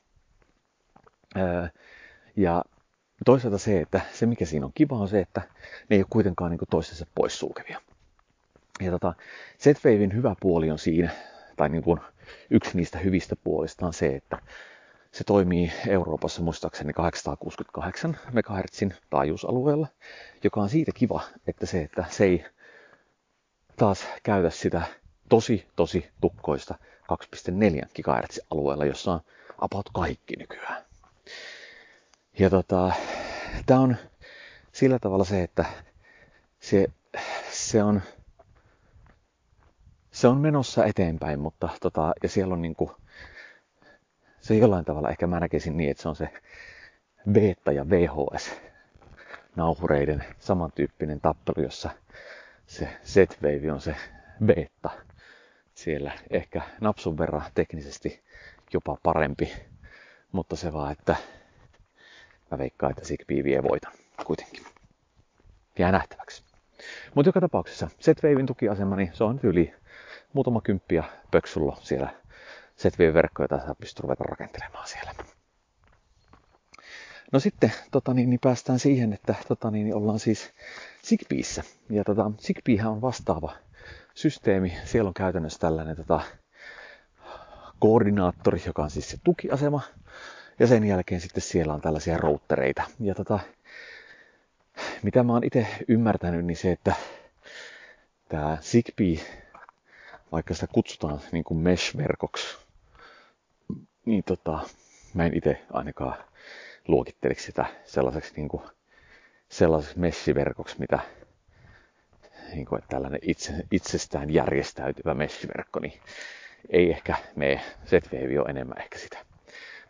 Öö, 1.38 1.68
ja 2.36 2.64
toisaalta 3.26 3.58
se, 3.58 3.82
että 3.82 4.02
se 4.14 4.26
mikä 4.26 4.46
siinä 4.46 4.66
on 4.66 4.72
kiva 4.76 4.96
on 4.96 5.08
se, 5.08 5.20
että 5.20 5.42
ne 5.90 5.96
ei 5.96 6.00
ole 6.00 6.08
kuitenkaan 6.10 6.52
niin 6.52 6.60
toistensa 6.70 7.06
poissulkevia. 7.16 7.82
Ja 8.84 8.92
tota, 8.92 9.14
Z-Waven 9.60 10.14
hyvä 10.14 10.36
puoli 10.40 10.72
on 10.72 10.80
siinä, 10.80 11.10
tai 11.58 11.70
niin 11.70 11.84
kuin 11.84 12.00
yksi 12.50 12.78
niistä 12.78 13.00
hyvistä 13.00 13.36
puolista 13.36 13.86
on 13.86 13.94
se, 13.94 14.08
että 14.08 14.38
se 15.12 15.24
toimii 15.24 15.72
Euroopassa 15.88 16.42
muistaakseni 16.42 16.94
868 16.94 18.18
MHz 18.32 18.84
taajuusalueella, 19.10 19.88
joka 20.44 20.62
on 20.62 20.70
siitä 20.70 20.92
kiva, 20.96 21.22
että 21.48 21.66
se, 21.66 21.82
että 21.82 22.06
se 22.10 22.24
ei 22.26 22.46
taas 23.76 24.08
käytä 24.24 24.50
sitä 24.50 24.82
tosi, 25.30 25.68
tosi 25.76 26.10
tukkoista 26.22 26.76
2,4 27.14 27.88
GHz 28.02 28.40
alueella, 28.52 28.86
jossa 28.86 29.12
on 29.12 29.20
about 29.58 29.90
kaikki 29.94 30.36
nykyään. 30.36 30.84
Ja 32.40 32.50
tota, 32.50 32.92
tämä 33.66 33.80
on 33.80 33.96
sillä 34.72 35.00
tavalla 35.00 35.26
se, 35.26 35.44
että 35.44 35.66
se, 36.60 36.88
se 37.52 37.84
on 37.84 38.02
se 40.14 40.28
on 40.28 40.38
menossa 40.38 40.86
eteenpäin, 40.86 41.40
mutta 41.40 41.70
tota, 41.82 42.14
ja 42.24 42.30
siellä 42.30 42.54
on 42.54 42.62
niinku, 42.62 42.92
se 44.42 44.56
jollain 44.56 44.86
tavalla 44.86 45.10
ehkä 45.10 45.28
mä 45.28 45.40
näkisin 45.40 45.78
niin, 45.78 45.92
että 45.92 46.04
se 46.04 46.10
on 46.10 46.16
se 46.16 46.30
beta 47.32 47.72
ja 47.72 47.90
VHS 47.90 48.52
nauhureiden 49.56 50.24
samantyyppinen 50.40 51.22
tappelu, 51.22 51.64
jossa 51.64 51.90
se 52.68 52.90
Z-Wave 53.06 53.72
on 53.72 53.82
se 53.82 53.96
beta. 54.46 54.90
Siellä 55.74 56.12
ehkä 56.30 56.62
napsun 56.82 57.18
verran 57.18 57.44
teknisesti 57.56 58.24
jopa 58.74 58.98
parempi, 59.04 59.54
mutta 60.32 60.56
se 60.56 60.74
vaan, 60.74 60.92
että 60.92 61.16
mä 62.52 62.58
veikkaan, 62.58 62.92
että 62.92 63.06
Zigbee 63.06 63.44
vie 63.44 63.64
voitan 63.64 63.94
kuitenkin. 64.26 64.64
Jää 65.80 65.92
nähtäväksi. 65.92 66.44
Mutta 67.16 67.28
joka 67.28 67.42
tapauksessa 67.42 67.90
Z-Waven 68.02 68.46
tukiasema, 68.46 68.96
niin 68.96 69.12
se 69.14 69.24
on 69.24 69.40
yli 69.44 69.74
muutama 70.34 70.62
kymppiä 70.62 71.04
pöksulla 71.32 71.78
siellä 71.82 72.10
Z-Wave-verkkoja, 72.78 73.48
jota 73.52 73.68
sä 73.68 73.76
pystyt 73.76 74.00
ruveta 74.00 74.24
rakentelemaan 74.24 74.88
siellä. 74.88 75.14
No 77.32 77.40
sitten 77.40 77.74
tota 77.92 78.14
niin, 78.14 78.30
niin 78.30 78.40
päästään 78.40 78.80
siihen, 78.80 79.14
että 79.14 79.36
tota 79.48 79.72
niin, 79.72 79.84
niin 79.84 79.96
ollaan 79.96 80.20
siis 80.20 80.54
Zigbeeissä. 81.06 81.64
Ja 81.90 82.04
tota, 82.04 82.32
Zigbeehän 82.42 82.92
on 82.92 83.02
vastaava 83.02 83.54
systeemi. 84.14 84.74
Siellä 84.86 85.08
on 85.08 85.14
käytännössä 85.14 85.60
tällainen 85.60 85.96
tota, 85.96 86.22
koordinaattori, 87.80 88.62
joka 88.66 88.84
on 88.84 88.90
siis 88.90 89.10
se 89.10 89.18
tukiasema. 89.24 89.82
Ja 90.60 90.68
sen 90.68 90.84
jälkeen 90.84 91.22
sitten 91.22 91.42
siellä 91.42 91.74
on 91.74 91.82
tällaisia 91.82 92.18
routtereita. 92.18 92.84
Ja 93.00 93.16
tota, 93.16 93.40
mitä 95.04 95.24
mä 95.24 95.34
oon 95.34 95.44
itse 95.44 95.68
ymmärtänyt, 95.88 96.46
niin 96.46 96.58
se, 96.58 96.72
että 96.72 96.96
tämä 98.30 98.58
Zigbee, 98.62 99.43
vaikka 100.34 100.54
sitä 100.54 100.68
kutsutaan 100.68 101.20
niin 101.32 101.44
kuin 101.44 101.60
mesh-verkoksi, 101.60 102.58
niin 104.06 104.24
tota, 104.24 104.60
mä 105.14 105.26
en 105.26 105.38
itse 105.38 105.62
ainakaan 105.74 106.18
luokittelisi 106.88 107.44
sitä 107.44 107.66
sellaiseksi, 107.86 108.34
niin 108.36 108.48
kuin, 108.50 108.64
sellaiseksi 109.50 110.00
messiverkoksi, 110.00 110.76
mitä 110.80 111.00
niin 112.54 112.66
kuin, 112.66 112.80
että 112.80 112.90
tällainen 112.96 113.20
itse, 113.24 113.54
itsestään 113.72 114.30
järjestäytyvä 114.30 115.14
messiverkko, 115.14 115.80
niin 115.80 115.94
ei 116.70 116.92
ehkä 116.92 117.16
mene, 117.36 117.62
Z-Wave 117.86 118.40
on 118.40 118.50
enemmän 118.50 118.82
ehkä 118.82 119.00
sitä. 119.00 119.18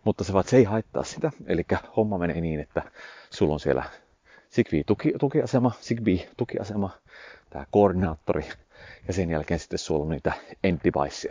Mutta 0.04 0.24
se, 0.24 0.34
se 0.46 0.58
ei 0.58 0.64
haittaa 0.64 1.04
sitä, 1.04 1.32
eli 1.46 1.66
homma 1.98 2.18
menee 2.18 2.42
niin, 2.42 2.60
että 2.60 2.84
sulla 3.30 3.54
on 3.54 3.60
siellä 3.60 3.84
Zigbee 4.52 4.84
tuki, 4.84 5.14
tukiasema, 5.20 5.72
Zigbee 5.82 6.30
tukiasema, 6.38 6.90
tämä 7.50 7.66
koordinaattori, 7.72 8.46
ja 9.08 9.14
sen 9.14 9.30
jälkeen 9.30 9.60
sitten 9.60 9.80
sulla 9.80 10.04
on 10.04 10.10
niitä 10.10 10.34
end 10.64 10.80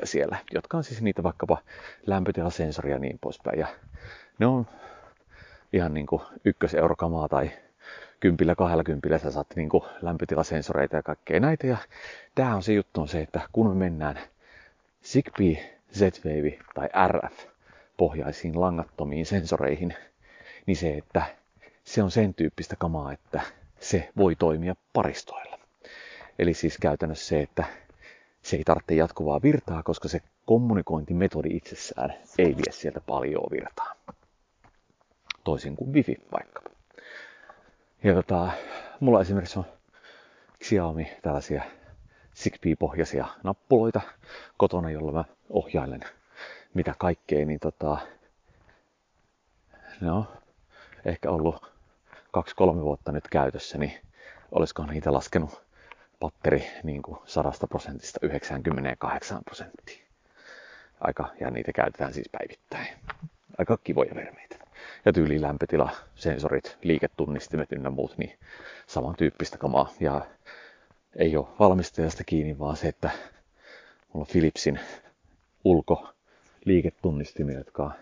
siellä, 0.05 0.37
jotka 0.55 0.77
on 0.77 0.85
siis 0.85 1.03
niitä 1.03 1.23
vaikkapa 1.23 1.59
lämpötilasensoria 2.07 2.95
ja 2.95 2.99
niin 2.99 3.19
poispäin. 3.21 3.59
Ja 3.59 3.67
ne 4.39 4.47
on 4.47 4.67
ihan 5.73 5.95
niin 5.95 6.07
kuin 6.07 6.23
ykköseurokamaa 6.45 7.29
tai 7.29 7.51
kympillä, 8.21 8.55
kahdella 8.55 8.85
kympillä 8.85 9.19
sä 9.19 9.31
saat 9.31 9.47
niin 9.57 9.69
kuin 9.69 9.85
lämpötilasensoreita 10.03 10.97
ja 10.97 11.03
kaikkea 11.03 11.41
näitä. 11.41 11.67
Ja 11.67 11.77
tämä 12.35 12.57
on 12.57 12.63
se 12.63 12.73
juttu 12.73 13.01
on 13.01 13.09
se, 13.09 13.21
että 13.21 13.41
kun 13.53 13.69
me 13.69 13.75
mennään 13.75 14.19
Zigbee, 15.05 15.79
Z-Wave 15.93 16.59
tai 16.75 16.89
RF 17.09 17.45
pohjaisiin 17.97 18.61
langattomiin 18.61 19.27
sensoreihin, 19.27 19.95
niin 20.67 20.77
se, 20.77 20.95
että 20.95 21.23
se 21.85 22.03
on 22.03 22.11
sen 22.11 22.35
tyyppistä 22.35 22.77
kamaa, 22.79 23.13
että 23.13 23.41
se 23.81 24.11
voi 24.17 24.37
toimia 24.37 24.75
paristoilla. 24.93 25.62
Eli 26.39 26.55
siis 26.55 26.79
käytännössä 26.79 27.27
se, 27.27 27.43
että 27.43 27.65
se 28.43 28.57
ei 28.57 28.65
tarvitse 28.65 28.95
jatkuvaa 28.95 29.43
virtaa, 29.43 29.83
koska 29.83 30.09
se 30.09 30.21
kommunikointimetodi 30.47 31.57
itsessään 31.57 32.15
ei 32.39 32.57
vie 32.57 32.73
sieltä 32.73 33.01
paljon 33.01 33.45
virtaa. 33.51 33.95
Toisin 35.45 35.77
kuin 35.77 35.93
Wifi 35.93 36.17
vaikka. 36.33 36.63
Ja 38.05 38.15
tota, 38.15 38.51
mulla 39.01 39.21
esimerkiksi 39.21 39.59
on 39.59 39.65
Xiaomi 40.65 41.11
tällaisia 41.23 41.63
Zigbee-pohjaisia 42.37 43.27
nappuloita 43.45 44.01
kotona, 44.57 44.91
jolla 44.91 45.13
mä 45.13 45.25
ohjailen 45.51 46.01
mitä 46.75 46.95
kaikkea, 46.99 47.47
niin 47.47 47.61
tota, 47.61 47.99
no, 50.01 50.27
ehkä 51.05 51.31
ollut 51.31 51.73
kaksi-kolme 52.33 52.83
vuotta 52.83 53.13
nyt 53.13 53.29
käytössä, 53.29 53.79
niin 53.79 53.93
olisiko 54.53 54.87
niitä 54.87 55.13
laskenut 55.13 55.63
patteri 56.23 56.65
niin 56.83 57.03
kuin 57.03 57.19
100 57.25 57.67
prosentista 57.69 58.19
98 58.23 59.45
prosenttia. 59.45 60.03
Aika, 61.01 61.29
ja 61.41 61.51
niitä 61.51 61.73
käytetään 61.73 62.13
siis 62.15 62.29
päivittäin. 62.33 62.89
Aika 63.59 63.79
kivoja 63.85 64.15
vermeitä. 64.15 64.57
Ja 65.05 65.13
tyyli 65.13 65.41
lämpötila, 65.41 65.91
sensorit, 66.15 66.79
liiketunnistimet 66.83 67.73
ynnä 67.73 67.91
muut, 67.91 68.19
niin 68.19 68.39
samantyyppistä 68.87 69.59
kamaa. 69.59 69.93
Ja 70.01 70.27
ei 71.17 71.37
ole 71.37 71.47
valmistajasta 71.59 72.25
kiinni, 72.25 72.59
vaan 72.59 72.77
se, 72.77 72.89
että 72.89 73.11
mulla 74.13 74.27
on 74.29 74.33
Philipsin 74.33 74.81
ulko 75.65 76.09
liiketunnistimia, 76.65 77.59
jotka 77.59 77.85
on 77.85 77.93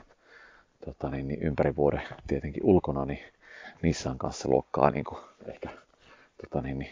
tota 0.85 1.11
niin, 1.11 1.29
niin 1.29 1.43
ympäri 1.43 1.77
vuoden 1.77 2.03
tietenkin 2.27 2.65
ulkona, 2.65 3.05
niin 3.05 3.21
niissä 3.83 4.11
on 4.11 4.19
kanssa 4.19 4.49
luokkaa 4.49 4.91
niin 4.91 5.05
kuin 5.05 5.21
ehkä 5.47 5.69
tota 6.43 6.61
niin, 6.61 6.79
niin 6.79 6.91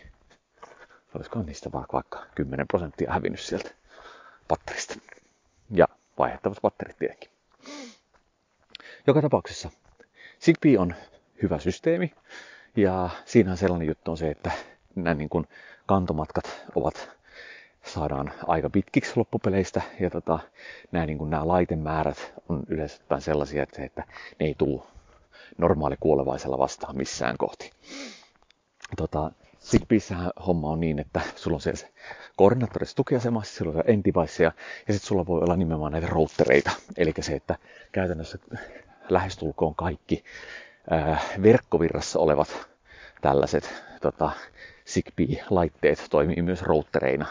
olisiko 1.14 1.42
niistä 1.42 1.72
vaikka, 1.72 1.92
vaikka 1.96 2.26
10 2.34 2.66
prosenttia 2.68 3.12
hävinnyt 3.12 3.40
sieltä 3.40 3.70
patterista. 4.48 4.94
Ja 5.70 5.88
vaihdettavat 6.18 6.58
patterit 6.62 6.96
tietenkin. 6.98 7.30
joka 9.06 9.22
tapauksessa 9.22 9.70
Zigbee 10.40 10.78
on 10.78 10.94
hyvä 11.42 11.58
systeemi 11.58 12.12
ja 12.76 13.10
siinä 13.24 13.50
on 13.50 13.56
sellainen 13.56 13.88
juttu 13.88 14.10
on 14.10 14.16
se, 14.18 14.30
että 14.30 14.50
nämä 14.94 15.14
niin 15.14 15.28
kuin 15.28 15.46
kantomatkat 15.86 16.64
ovat 16.74 17.10
saadaan 17.84 18.32
aika 18.46 18.70
pitkiksi 18.70 19.12
loppupeleistä 19.16 19.82
ja 20.00 20.10
tota, 20.10 20.38
nämä, 20.92 21.06
niin 21.06 21.18
kuin 21.18 21.30
nämä 21.30 21.48
laitemäärät 21.48 22.32
on 22.48 22.62
yleensä 22.68 23.00
sellaisia, 23.18 23.62
että, 23.62 23.84
että 23.84 24.04
ne 24.40 24.46
ei 24.46 24.54
tule 24.58 24.82
normaali 25.58 25.96
kuolevaisella 26.00 26.58
vastaan 26.58 26.96
missään 26.96 27.36
kohti. 27.38 27.70
Tota, 28.96 29.30
Zigbeessähän 29.70 30.30
homma 30.46 30.70
on 30.70 30.80
niin, 30.80 30.98
että 30.98 31.20
sulla 31.37 31.54
on 31.54 31.60
siellä 31.60 31.76
se 31.76 31.88
koordinaattorissa 32.37 32.96
tukiasema, 32.96 33.42
sulla 33.44 33.72
on 33.72 33.84
end 33.87 34.06
ja 34.42 34.52
sitten 34.78 34.98
sulla 34.98 35.26
voi 35.26 35.40
olla 35.40 35.56
nimenomaan 35.56 35.92
näitä 35.92 36.06
routereita. 36.06 36.70
Eli 36.96 37.12
se, 37.20 37.32
että 37.32 37.56
käytännössä 37.92 38.38
lähestulkoon 39.08 39.75
kaikki 39.75 40.25
ää, 40.90 41.20
verkkovirrassa 41.42 42.18
olevat 42.18 42.68
tällaiset 43.20 43.75
tota, 44.00 44.30
Zigbee-laitteet 44.87 46.06
toimii 46.10 46.42
myös 46.42 46.62
routereina. 46.62 47.26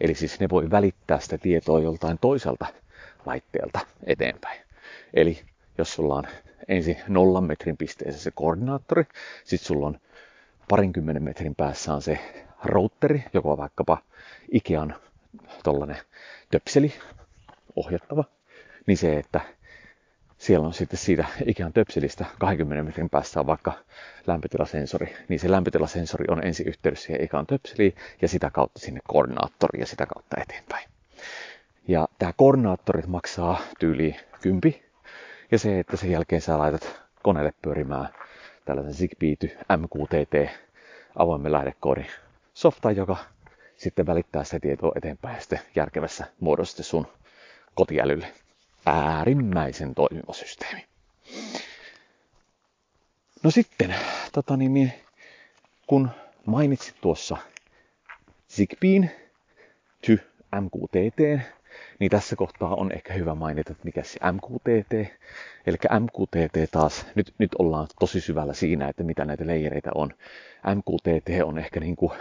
Eli 0.00 0.14
siis 0.14 0.40
ne 0.40 0.48
voi 0.48 0.70
välittää 0.70 1.20
sitä 1.20 1.38
tietoa 1.38 1.80
joltain 1.80 2.18
toiselta 2.20 2.66
laitteelta 3.26 3.80
eteenpäin. 4.06 4.60
Eli 5.14 5.40
jos 5.78 5.94
sulla 5.94 6.14
on 6.14 6.24
ensin 6.68 6.96
nollan 7.08 7.44
metrin 7.44 7.76
pisteessä 7.76 8.20
se 8.20 8.30
koordinaattori, 8.34 9.04
sitten 9.44 9.66
sulla 9.66 9.86
on 9.86 10.00
parinkymmenen 10.70 11.22
metrin 11.22 11.54
päässä 11.54 11.94
on 11.94 12.02
se 12.02 12.18
routeri, 12.64 13.24
joka 13.32 13.48
on 13.48 13.58
vaikkapa 13.58 13.98
Ikean 14.52 14.94
tollanen 15.64 15.96
töpseli 16.50 16.92
ohjattava, 17.76 18.24
niin 18.86 18.96
se, 18.96 19.18
että 19.18 19.40
siellä 20.38 20.66
on 20.66 20.74
sitten 20.74 20.98
siitä 20.98 21.24
Ikean 21.46 21.72
töpselistä 21.72 22.26
20 22.38 22.84
metrin 22.84 23.10
päässä 23.10 23.40
on 23.40 23.46
vaikka 23.46 23.72
lämpötilasensori, 24.26 25.16
niin 25.28 25.40
se 25.40 25.50
lämpötilasensori 25.50 26.24
on 26.28 26.46
ensin 26.46 26.68
yhteydessä 26.68 27.06
siihen 27.06 27.24
Ikean 27.24 27.46
töpseliin 27.46 27.94
ja 28.22 28.28
sitä 28.28 28.50
kautta 28.50 28.78
sinne 28.78 29.00
koordinaattoriin 29.08 29.80
ja 29.80 29.86
sitä 29.86 30.06
kautta 30.06 30.36
eteenpäin. 30.40 30.88
Ja 31.88 32.08
tämä 32.18 32.32
koordinaattorit 32.36 33.06
maksaa 33.06 33.60
tyyli 33.78 34.16
kympi. 34.40 34.82
Ja 35.50 35.58
se, 35.58 35.80
että 35.80 35.96
sen 35.96 36.10
jälkeen 36.10 36.40
sä 36.40 36.58
laitat 36.58 37.00
koneelle 37.22 37.52
pyörimään 37.62 38.08
tällaisen 38.70 38.94
Zigbee 38.94 39.36
MQTT 39.76 40.50
avoimen 41.16 41.52
lähdekoodin 41.52 42.06
softa, 42.54 42.90
joka 42.90 43.16
sitten 43.76 44.06
välittää 44.06 44.44
sitä 44.44 44.60
tietoa 44.60 44.92
eteenpäin 44.96 45.34
ja 45.34 45.40
sitten 45.40 45.60
järkevässä 45.74 46.26
muodossa 46.40 46.82
sun 46.82 47.06
kotiälylle. 47.74 48.32
Äärimmäisen 48.86 49.94
toimiva 49.94 50.32
systeemi. 50.32 50.84
No 53.42 53.50
sitten, 53.50 53.94
tota 54.32 54.56
niin, 54.56 54.74
niin, 54.74 54.92
kun 55.86 56.10
mainitsit 56.46 56.94
tuossa 57.00 57.36
Zigbeen, 58.50 59.10
to 60.06 60.12
MQTT, 60.60 61.42
niin 61.98 62.10
tässä 62.10 62.36
kohtaa 62.36 62.74
on 62.74 62.92
ehkä 62.92 63.12
hyvä 63.12 63.34
mainita, 63.34 63.72
että 63.72 63.84
mikä 63.84 64.02
se 64.02 64.18
MQTT. 64.32 64.92
Eli 65.66 65.76
MQTT 66.00 66.70
taas, 66.70 67.06
nyt, 67.14 67.34
nyt 67.38 67.50
ollaan 67.58 67.86
tosi 68.00 68.20
syvällä 68.20 68.52
siinä, 68.52 68.88
että 68.88 69.02
mitä 69.02 69.24
näitä 69.24 69.46
leijereitä 69.46 69.90
on. 69.94 70.10
MQTT 70.74 71.28
on 71.44 71.58
ehkä 71.58 71.80
niin 71.80 71.96
kuin 71.96 72.12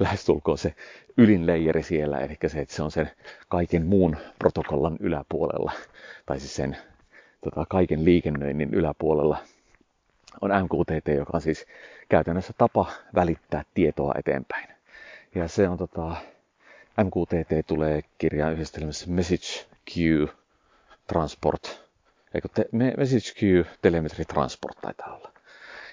lähestulkoon 0.00 0.58
se 0.58 0.74
ylin 1.16 1.46
leijeri 1.46 1.82
siellä, 1.82 2.18
eli 2.20 2.36
se, 2.46 2.60
että 2.60 2.74
se 2.74 2.82
on 2.82 2.90
sen 2.90 3.10
kaiken 3.48 3.86
muun 3.86 4.16
protokollan 4.38 4.96
yläpuolella, 5.00 5.72
tai 6.26 6.40
siis 6.40 6.56
sen 6.56 6.76
tota, 7.40 7.66
kaiken 7.68 8.04
liikennöinnin 8.04 8.74
yläpuolella 8.74 9.38
on 10.40 10.50
MQTT, 10.50 11.08
joka 11.16 11.30
on 11.34 11.40
siis 11.40 11.66
käytännössä 12.08 12.52
tapa 12.58 12.86
välittää 13.14 13.64
tietoa 13.74 14.14
eteenpäin. 14.18 14.68
Ja 15.34 15.48
se 15.48 15.68
on 15.68 15.78
tota, 15.78 16.16
MQTT 17.04 17.66
tulee 17.66 18.02
kirjaan 18.18 18.52
yhdistelmässä 18.52 19.06
Message 19.10 19.66
Queue 19.96 20.28
Transport. 21.06 21.80
Eikö 22.34 22.48
te, 22.54 22.64
Message 22.72 23.32
Queue 23.42 23.66
Telemetry 23.82 24.24
Transport 24.24 24.78
taitaa 24.82 25.16
olla. 25.16 25.32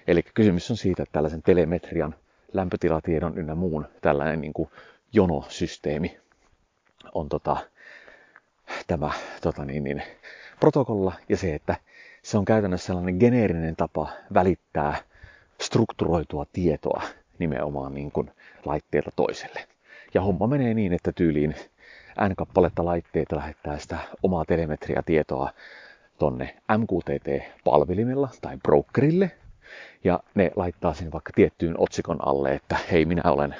Eli 0.08 0.24
kysymys 0.24 0.72
on 0.72 0.78
siitä, 0.78 1.04
että 1.04 1.13
tällaisen 1.13 1.44
telemetrian, 1.44 2.16
lämpötilatiedon 2.54 3.38
ynnä 3.38 3.56
muun 3.56 3.88
tällainen 4.02 4.42
niin 4.42 4.54
kuin 4.54 4.70
jonosysteemi 5.13 6.18
on 7.13 7.30
tota, 7.30 7.58
tämä 8.88 9.12
tota 9.42 9.66
niin, 9.66 9.84
niin, 9.84 10.04
protokolla 10.60 11.13
ja 11.30 11.38
se, 11.38 11.56
että 11.56 11.76
se 12.24 12.38
on 12.38 12.46
käytännössä 12.46 12.88
sellainen 12.88 13.16
geneerinen 13.20 13.76
tapa 13.76 14.10
välittää 14.34 14.98
strukturoitua 15.62 16.46
tietoa 16.54 17.02
nimenomaan 17.39 17.94
niin 17.94 18.12
kuin 18.12 18.32
laitteelta 18.66 19.12
toiselle. 19.16 19.68
Ja 20.13 20.21
homma 20.21 20.47
menee 20.47 20.73
niin, 20.73 20.93
että 20.93 21.12
tyyliin 21.12 21.56
N-kappaletta 22.30 22.86
laitteita 22.86 23.36
lähettää 23.36 23.80
sitä 23.80 23.97
omaa 24.23 24.45
telemetriatietoa 24.45 25.49
tonne 26.19 26.56
MQTT-palvelimella 26.78 28.30
tai 28.41 28.58
brokerille. 28.58 29.32
Ja 30.04 30.19
ne 30.36 30.52
laittaa 30.56 30.93
sen 30.93 31.12
vaikka 31.12 31.32
tiettyyn 31.36 31.76
otsikon 31.78 32.28
alle, 32.28 32.54
että 32.54 32.78
hei 32.91 33.06
minä 33.06 33.21
olen 33.26 33.56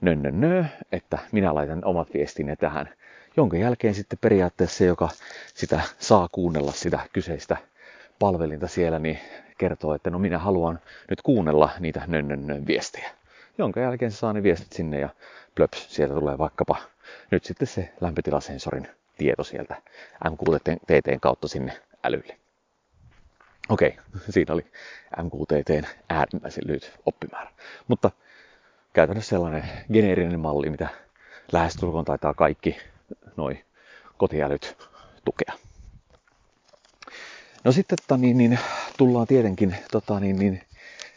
nönnönnö, 0.00 0.64
että 0.92 1.18
minä 1.32 1.54
laitan 1.54 1.84
omat 1.84 2.08
viestini 2.14 2.56
tähän. 2.56 2.88
Jonka 3.36 3.56
jälkeen 3.56 3.94
sitten 3.94 4.18
periaatteessa 4.18 4.84
joka 4.84 5.08
sitä 5.54 5.80
saa 5.98 6.28
kuunnella 6.32 6.72
sitä 6.72 7.00
kyseistä 7.12 7.56
palvelinta 8.18 8.68
siellä, 8.68 8.98
niin 8.98 9.18
kertoo, 9.58 9.94
että 9.94 10.10
no 10.10 10.18
minä 10.18 10.38
haluan 10.38 10.78
nyt 11.10 11.22
kuunnella 11.22 11.70
niitä 11.80 12.02
nönnönnön 12.06 12.66
viestejä. 12.66 13.10
Jonka 13.58 13.80
jälkeen 13.80 14.10
se 14.10 14.16
saa 14.16 14.32
ne 14.32 14.42
viestit 14.42 14.72
sinne 14.72 15.00
ja 15.00 15.08
plöps, 15.56 15.94
sieltä 15.94 16.14
tulee 16.14 16.38
vaikkapa 16.38 16.76
nyt 17.30 17.44
sitten 17.44 17.68
se 17.68 17.92
lämpötilasensorin 18.00 18.88
tieto 19.18 19.44
sieltä 19.44 19.82
MQTTn 20.30 21.20
kautta 21.20 21.48
sinne 21.48 21.80
älylle. 22.04 22.36
Okei, 23.68 23.96
siinä 24.30 24.54
oli 24.54 24.66
MQTTn 25.22 25.86
äärimmäisen 26.08 26.66
lyhyt 26.66 26.92
oppimäärä. 27.06 27.50
Mutta 27.88 28.10
käytännössä 28.92 29.30
sellainen 29.30 29.64
geneerinen 29.92 30.40
malli, 30.40 30.70
mitä 30.70 30.88
lähestulkoon 31.52 32.04
taitaa 32.04 32.34
kaikki 32.34 32.76
noi 33.36 33.64
kotiälyt 34.16 34.76
tukea. 35.24 35.52
No 37.64 37.72
sitten 37.72 37.98
tota, 38.06 38.16
niin, 38.16 38.38
niin, 38.38 38.58
tullaan 38.96 39.26
tietenkin 39.26 39.76
tota, 39.92 40.20
niin, 40.20 40.38
niin, 40.38 40.62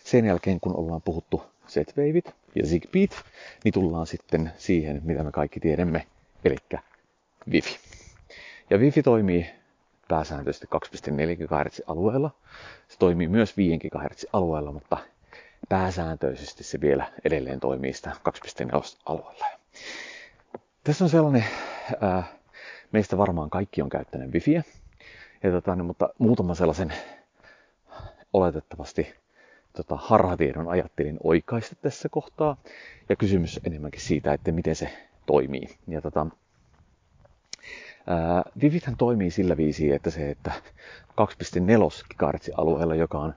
sen 0.03 0.25
jälkeen, 0.25 0.59
kun 0.59 0.75
ollaan 0.75 1.01
puhuttu 1.01 1.43
Z-Waveit 1.67 2.38
ja 2.55 2.65
Zigbeet, 2.67 3.11
niin 3.63 3.73
tullaan 3.73 4.07
sitten 4.07 4.51
siihen, 4.57 5.01
mitä 5.03 5.23
me 5.23 5.31
kaikki 5.31 5.59
tiedämme, 5.59 6.07
eli 6.45 6.55
Wi-Fi. 7.51 7.77
Ja 8.69 8.77
Wi-Fi 8.77 9.03
toimii 9.03 9.49
pääsääntöisesti 10.07 10.67
2,4 10.75 11.47
GHz 11.47 11.79
alueella. 11.87 12.31
Se 12.87 12.97
toimii 12.99 13.27
myös 13.27 13.57
5 13.57 13.89
GHz 13.89 14.25
alueella, 14.33 14.71
mutta 14.71 14.97
pääsääntöisesti 15.69 16.63
se 16.63 16.81
vielä 16.81 17.11
edelleen 17.25 17.59
toimii 17.59 17.93
sitä 17.93 18.11
2,4 18.63 18.97
alueella. 19.05 19.45
Tässä 20.83 21.03
on 21.03 21.09
sellainen, 21.09 21.45
ää, 22.01 22.23
meistä 22.91 23.17
varmaan 23.17 23.49
kaikki 23.49 23.81
on 23.81 23.89
käyttänyt 23.89 24.31
Wifiä, 24.33 24.63
ja 25.43 25.51
tota, 25.51 25.75
mutta 25.75 26.09
muutama 26.17 26.55
sellaisen 26.55 26.93
oletettavasti 28.33 29.13
tota, 29.73 29.95
harhatiedon 29.95 30.67
ajattelin 30.67 31.17
oikaista 31.23 31.75
tässä 31.75 32.09
kohtaa. 32.09 32.57
Ja 33.09 33.15
kysymys 33.15 33.59
enemmänkin 33.63 34.01
siitä, 34.01 34.33
että 34.33 34.51
miten 34.51 34.75
se 34.75 35.07
toimii. 35.25 35.67
Ja 35.87 36.01
tota, 36.01 36.25
ää, 38.07 38.43
Vivithän 38.61 38.97
toimii 38.97 39.31
sillä 39.31 39.57
viisi, 39.57 39.91
että 39.91 40.09
se, 40.09 40.29
että 40.29 40.51
2.4 41.11 42.05
GHz 42.17 42.49
alueella, 42.57 42.95
joka 42.95 43.19
on 43.19 43.33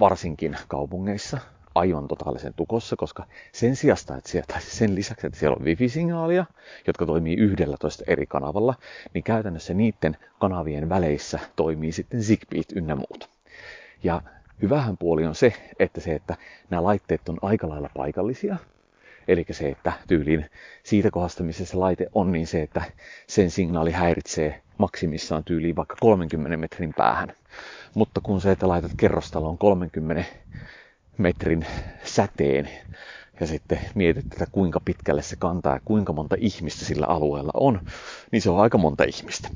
varsinkin 0.00 0.56
kaupungeissa 0.68 1.38
aivan 1.74 2.08
totaalisen 2.08 2.54
tukossa, 2.54 2.96
koska 2.96 3.24
sen 3.52 3.76
sijasta, 3.76 4.16
että 4.16 4.30
siellä, 4.30 4.46
tai 4.46 4.60
sen 4.62 4.94
lisäksi, 4.94 5.26
että 5.26 5.38
siellä 5.38 5.56
on 5.56 5.64
wifi-signaalia, 5.64 6.46
jotka 6.86 7.06
toimii 7.06 7.36
11 7.36 8.04
eri 8.06 8.26
kanavalla, 8.26 8.74
niin 9.14 9.24
käytännössä 9.24 9.74
niiden 9.74 10.16
kanavien 10.38 10.88
väleissä 10.88 11.38
toimii 11.56 11.92
sitten 11.92 12.22
Zigbee 12.22 12.62
ynnä 12.74 12.94
muut. 12.94 13.30
Ja 14.02 14.22
Hyvähän 14.62 14.96
puoli 14.96 15.26
on 15.26 15.34
se, 15.34 15.52
että 15.78 16.00
se, 16.00 16.14
että 16.14 16.36
nämä 16.70 16.84
laitteet 16.84 17.28
on 17.28 17.38
aika 17.42 17.68
lailla 17.68 17.90
paikallisia. 17.96 18.56
Eli 19.28 19.46
se, 19.50 19.68
että 19.68 19.92
tyyliin 20.08 20.50
siitä 20.82 21.10
kohdasta, 21.10 21.42
missä 21.42 21.64
se 21.64 21.76
laite 21.76 22.06
on, 22.14 22.32
niin 22.32 22.46
se, 22.46 22.62
että 22.62 22.82
sen 23.26 23.50
signaali 23.50 23.92
häiritsee 23.92 24.62
maksimissaan 24.78 25.44
tyyliin 25.44 25.76
vaikka 25.76 25.96
30 26.00 26.56
metrin 26.56 26.94
päähän. 26.96 27.32
Mutta 27.94 28.20
kun 28.20 28.40
se, 28.40 28.50
että 28.50 28.68
laitat 28.68 28.92
kerrostaloon 28.96 29.58
30 29.58 30.24
metrin 31.18 31.66
säteen 32.04 32.68
ja 33.40 33.46
sitten 33.46 33.78
mietit, 33.94 34.32
että 34.32 34.46
kuinka 34.52 34.80
pitkälle 34.84 35.22
se 35.22 35.36
kantaa 35.36 35.74
ja 35.74 35.80
kuinka 35.84 36.12
monta 36.12 36.36
ihmistä 36.38 36.84
sillä 36.84 37.06
alueella 37.06 37.52
on, 37.54 37.80
niin 38.32 38.42
se 38.42 38.50
on 38.50 38.60
aika 38.60 38.78
monta 38.78 39.04
ihmistä. 39.04 39.48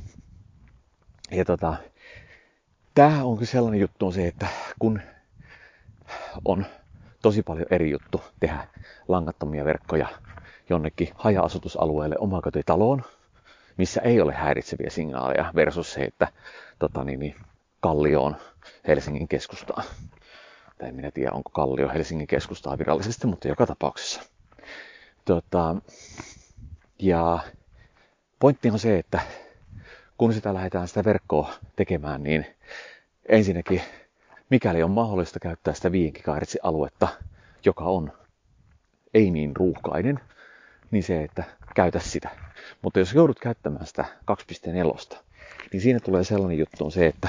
Ja 1.30 1.44
tota, 1.44 1.76
tämä 2.96 3.24
on 3.24 3.46
sellainen 3.46 3.80
juttu 3.80 4.06
on 4.06 4.12
se, 4.12 4.26
että 4.26 4.46
kun 4.78 5.00
on 6.44 6.66
tosi 7.22 7.42
paljon 7.42 7.66
eri 7.70 7.90
juttu 7.90 8.20
tehdä 8.40 8.68
langattomia 9.08 9.64
verkkoja 9.64 10.08
jonnekin 10.70 11.08
haja-asutusalueelle 11.14 12.16
omakotitaloon, 12.18 13.02
missä 13.76 14.00
ei 14.00 14.20
ole 14.20 14.34
häiritseviä 14.34 14.90
signaaleja 14.90 15.52
versus 15.54 15.92
se, 15.92 16.00
että 16.00 16.28
tota 16.78 17.04
niin, 17.04 17.20
niin, 17.20 17.34
Kallioon 17.80 18.36
Helsingin 18.88 19.28
keskustaan. 19.28 19.84
Tai 20.78 20.88
en 20.88 20.94
minä 20.94 21.10
tiedä, 21.10 21.32
onko 21.32 21.50
Kallio 21.50 21.88
Helsingin 21.88 22.26
keskustaa 22.26 22.78
virallisesti, 22.78 23.26
mutta 23.26 23.48
joka 23.48 23.66
tapauksessa. 23.66 24.22
Tota, 25.24 25.76
ja 26.98 27.38
pointti 28.38 28.70
on 28.70 28.78
se, 28.78 28.98
että 28.98 29.20
kun 30.18 30.32
sitä 30.32 30.54
lähdetään 30.54 30.88
sitä 30.88 31.04
verkkoa 31.04 31.52
tekemään, 31.76 32.22
niin 32.22 32.46
ensinnäkin, 33.28 33.82
mikäli 34.50 34.82
on 34.82 34.90
mahdollista 34.90 35.40
käyttää 35.40 35.74
sitä 35.74 35.92
5 35.92 36.22
aluetta, 36.62 37.08
joka 37.64 37.84
on 37.84 38.12
ei 39.14 39.30
niin 39.30 39.56
ruuhkainen, 39.56 40.20
niin 40.90 41.02
se, 41.02 41.24
että 41.24 41.44
käytä 41.74 41.98
sitä. 41.98 42.30
Mutta 42.82 42.98
jos 42.98 43.14
joudut 43.14 43.40
käyttämään 43.40 43.86
sitä 43.86 44.04
2.4, 45.12 45.18
niin 45.72 45.80
siinä 45.80 46.00
tulee 46.00 46.24
sellainen 46.24 46.58
juttu 46.58 46.84
on 46.84 46.92
se, 46.92 47.06
että 47.06 47.28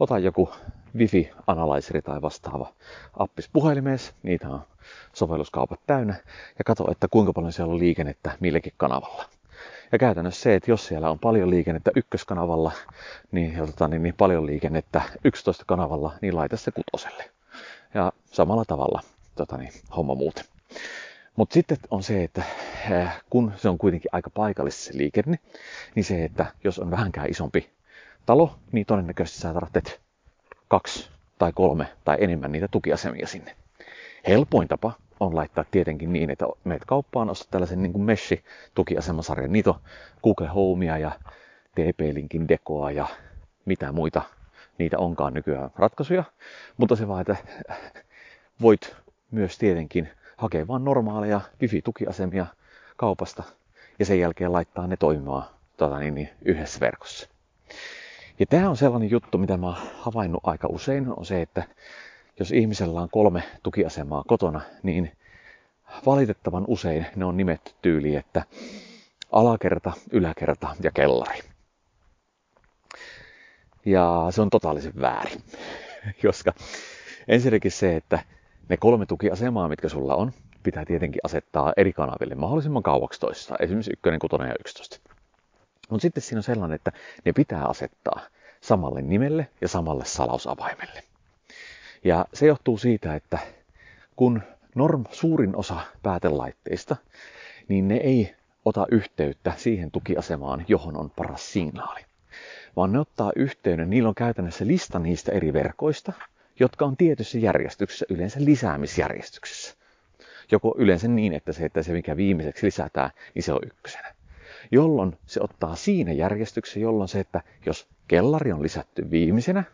ota 0.00 0.18
joku 0.18 0.50
Wifi-analyseri 0.96 2.02
tai 2.02 2.22
vastaava 2.22 2.72
appis 3.18 3.48
puhelimeessa, 3.52 4.12
niitä 4.22 4.48
on 4.48 4.60
sovelluskaupat 5.12 5.80
täynnä, 5.86 6.14
ja 6.58 6.64
katso, 6.64 6.90
että 6.90 7.08
kuinka 7.10 7.32
paljon 7.32 7.52
siellä 7.52 7.72
on 7.72 7.78
liikennettä 7.78 8.36
millekin 8.40 8.72
kanavalla. 8.76 9.24
Ja 9.94 9.98
käytännössä 9.98 10.42
se, 10.42 10.54
että 10.54 10.70
jos 10.70 10.86
siellä 10.86 11.10
on 11.10 11.18
paljon 11.18 11.50
liikennettä 11.50 11.90
ykköskanavalla, 11.96 12.72
niin, 13.32 13.56
tota, 13.56 13.88
niin, 13.88 14.02
niin 14.02 14.14
paljon 14.18 14.46
liikennettä 14.46 15.02
11 15.24 15.64
kanavalla, 15.66 16.12
niin 16.20 16.36
laita 16.36 16.56
se 16.56 16.70
kutoselle. 16.70 17.30
Ja 17.94 18.12
samalla 18.30 18.64
tavalla 18.64 19.02
tota, 19.34 19.56
niin, 19.56 19.72
homma 19.96 20.14
muuten. 20.14 20.44
Mutta 21.36 21.54
sitten 21.54 21.78
on 21.90 22.02
se, 22.02 22.24
että 22.24 22.42
äh, 22.92 23.22
kun 23.30 23.52
se 23.56 23.68
on 23.68 23.78
kuitenkin 23.78 24.08
aika 24.12 24.30
paikallisesti 24.30 24.84
se 24.84 24.98
liikenne, 24.98 25.38
niin 25.94 26.04
se, 26.04 26.24
että 26.24 26.46
jos 26.64 26.78
on 26.78 26.90
vähänkään 26.90 27.30
isompi 27.30 27.70
talo, 28.26 28.54
niin 28.72 28.86
todennäköisesti 28.86 29.40
sä 29.40 29.52
tarvitset 29.52 30.00
kaksi 30.68 31.08
tai 31.38 31.52
kolme 31.54 31.86
tai 32.04 32.16
enemmän 32.20 32.52
niitä 32.52 32.68
tukiasemia 32.70 33.26
sinne. 33.26 33.56
Helpoin 34.28 34.68
tapa 34.68 34.92
on 35.20 35.36
laittaa 35.36 35.64
tietenkin 35.70 36.12
niin, 36.12 36.30
että 36.30 36.46
meet 36.64 36.84
kauppaan, 36.84 37.30
ostat 37.30 37.50
tällaisen 37.50 37.82
niin 37.82 37.92
kuin 37.92 38.04
Mesh-tukiasemasarjan. 38.04 39.52
Niitä 39.52 39.70
on 39.70 39.80
Google 40.22 40.48
Homea 40.48 40.98
ja 40.98 41.10
TP-linkin 41.74 42.48
dekoa 42.48 42.90
ja 42.90 43.06
mitä 43.64 43.92
muita 43.92 44.22
niitä 44.78 44.98
onkaan 44.98 45.34
nykyään 45.34 45.70
ratkaisuja. 45.76 46.24
Mutta 46.76 46.96
se 46.96 47.08
vaan, 47.08 47.20
että 47.20 47.36
voit 48.60 48.96
myös 49.30 49.58
tietenkin 49.58 50.08
hakea 50.36 50.66
vain 50.66 50.84
normaaleja 50.84 51.40
wifi-tukiasemia 51.62 52.46
kaupasta 52.96 53.42
ja 53.98 54.04
sen 54.04 54.20
jälkeen 54.20 54.52
laittaa 54.52 54.86
ne 54.86 54.96
toimimaan 54.96 55.44
tota 55.76 55.98
niin, 55.98 56.14
niin, 56.14 56.28
yhdessä 56.44 56.80
verkossa. 56.80 57.28
Ja 58.38 58.46
tämä 58.46 58.70
on 58.70 58.76
sellainen 58.76 59.10
juttu, 59.10 59.38
mitä 59.38 59.56
mä 59.56 59.66
oon 59.66 59.76
havainnut 59.98 60.40
aika 60.44 60.68
usein, 60.68 61.08
on 61.16 61.26
se, 61.26 61.42
että 61.42 61.62
jos 62.38 62.52
ihmisellä 62.52 63.00
on 63.00 63.08
kolme 63.12 63.42
tukiasemaa 63.62 64.24
kotona, 64.26 64.60
niin 64.82 65.12
valitettavan 66.06 66.64
usein 66.68 67.06
ne 67.16 67.24
on 67.24 67.36
nimetty 67.36 67.72
tyyli, 67.82 68.16
että 68.16 68.42
alakerta, 69.32 69.92
yläkerta 70.12 70.76
ja 70.82 70.90
kellari. 70.90 71.38
Ja 73.86 74.26
se 74.30 74.42
on 74.42 74.50
totaalisen 74.50 75.00
väärin, 75.00 75.40
koska 76.22 76.52
ensinnäkin 77.28 77.70
se, 77.70 77.96
että 77.96 78.18
ne 78.68 78.76
kolme 78.76 79.06
tukiasemaa, 79.06 79.68
mitkä 79.68 79.88
sulla 79.88 80.14
on, 80.14 80.32
pitää 80.62 80.84
tietenkin 80.84 81.20
asettaa 81.24 81.72
eri 81.76 81.92
kanaville 81.92 82.34
mahdollisimman 82.34 82.82
kauaksi 82.82 83.20
toista, 83.20 83.56
esimerkiksi 83.60 83.92
1, 84.06 84.18
6 84.18 84.42
ja 84.42 84.54
11. 84.60 85.00
Mutta 85.90 86.02
sitten 86.02 86.22
siinä 86.22 86.38
on 86.38 86.42
sellainen, 86.42 86.74
että 86.74 86.92
ne 87.24 87.32
pitää 87.32 87.64
asettaa 87.64 88.20
samalle 88.60 89.02
nimelle 89.02 89.48
ja 89.60 89.68
samalle 89.68 90.04
salausavaimelle. 90.04 91.13
Ja 92.04 92.26
se 92.34 92.46
johtuu 92.46 92.78
siitä, 92.78 93.14
että 93.14 93.38
kun 94.16 94.42
norm, 94.74 95.04
suurin 95.10 95.56
osa 95.56 95.80
päätelaitteista, 96.02 96.96
niin 97.68 97.88
ne 97.88 97.96
ei 97.96 98.34
ota 98.64 98.86
yhteyttä 98.90 99.52
siihen 99.56 99.90
tukiasemaan, 99.90 100.64
johon 100.68 100.96
on 100.96 101.10
paras 101.10 101.52
signaali. 101.52 102.00
Vaan 102.76 102.92
ne 102.92 102.98
ottaa 103.00 103.32
yhteyden, 103.36 103.90
niillä 103.90 104.08
on 104.08 104.14
käytännössä 104.14 104.66
lista 104.66 104.98
niistä 104.98 105.32
eri 105.32 105.52
verkoista, 105.52 106.12
jotka 106.60 106.84
on 106.84 106.96
tietyssä 106.96 107.38
järjestyksessä, 107.38 108.06
yleensä 108.08 108.44
lisäämisjärjestyksessä. 108.44 109.74
Joko 110.50 110.74
yleensä 110.78 111.08
niin, 111.08 111.32
että 111.32 111.52
se, 111.52 111.64
että 111.64 111.82
se 111.82 111.92
mikä 111.92 112.16
viimeiseksi 112.16 112.66
lisätään, 112.66 113.10
niin 113.34 113.42
se 113.42 113.52
on 113.52 113.60
ykkösenä. 113.66 114.14
Jolloin 114.70 115.18
se 115.26 115.40
ottaa 115.42 115.76
siinä 115.76 116.12
järjestyksessä, 116.12 116.80
jolloin 116.80 117.08
se, 117.08 117.20
että 117.20 117.40
jos 117.66 117.88
kellari 118.08 118.52
on 118.52 118.62
lisätty 118.62 119.10
viimeisenä 119.10 119.64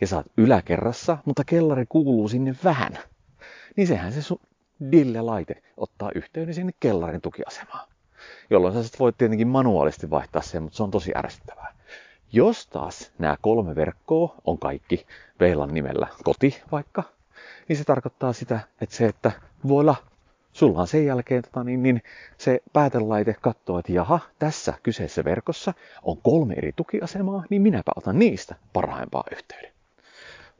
ja 0.00 0.06
saat 0.06 0.26
yläkerrassa, 0.36 1.18
mutta 1.24 1.44
kellari 1.44 1.84
kuuluu 1.88 2.28
sinne 2.28 2.54
vähän, 2.64 2.98
niin 3.76 3.86
sehän 3.86 4.12
se 4.12 4.22
sun 4.22 4.40
dille-laite 4.92 5.62
ottaa 5.76 6.10
yhteyden 6.14 6.54
sinne 6.54 6.72
kellarin 6.80 7.20
tukiasemaan. 7.20 7.88
Jolloin 8.50 8.84
sä 8.84 8.98
voit 8.98 9.18
tietenkin 9.18 9.48
manuaalisesti 9.48 10.10
vaihtaa 10.10 10.42
sen, 10.42 10.62
mutta 10.62 10.76
se 10.76 10.82
on 10.82 10.90
tosi 10.90 11.12
ärsyttävää. 11.16 11.74
Jos 12.32 12.66
taas 12.66 13.12
nämä 13.18 13.36
kolme 13.40 13.74
verkkoa 13.74 14.34
on 14.44 14.58
kaikki 14.58 15.06
VLAN 15.40 15.74
nimellä 15.74 16.06
koti 16.22 16.62
vaikka, 16.72 17.02
niin 17.68 17.76
se 17.76 17.84
tarkoittaa 17.84 18.32
sitä, 18.32 18.60
että 18.80 18.96
se, 18.96 19.06
että 19.06 19.32
voi 19.68 19.80
olla, 19.80 19.96
sulla 20.52 20.80
on 20.80 20.88
sen 20.88 21.06
jälkeen 21.06 21.42
tota, 21.42 21.64
niin, 21.64 21.82
niin 21.82 22.02
se 22.38 22.60
päätelaite 22.72 23.36
katsoo, 23.40 23.78
että 23.78 23.92
jaha, 23.92 24.20
tässä 24.38 24.74
kyseessä 24.82 25.24
verkossa 25.24 25.74
on 26.02 26.16
kolme 26.22 26.54
eri 26.54 26.72
tukiasemaa, 26.76 27.44
niin 27.50 27.62
minäpä 27.62 27.92
otan 27.96 28.18
niistä 28.18 28.54
parhaimpaa 28.72 29.24
yhteyden. 29.32 29.72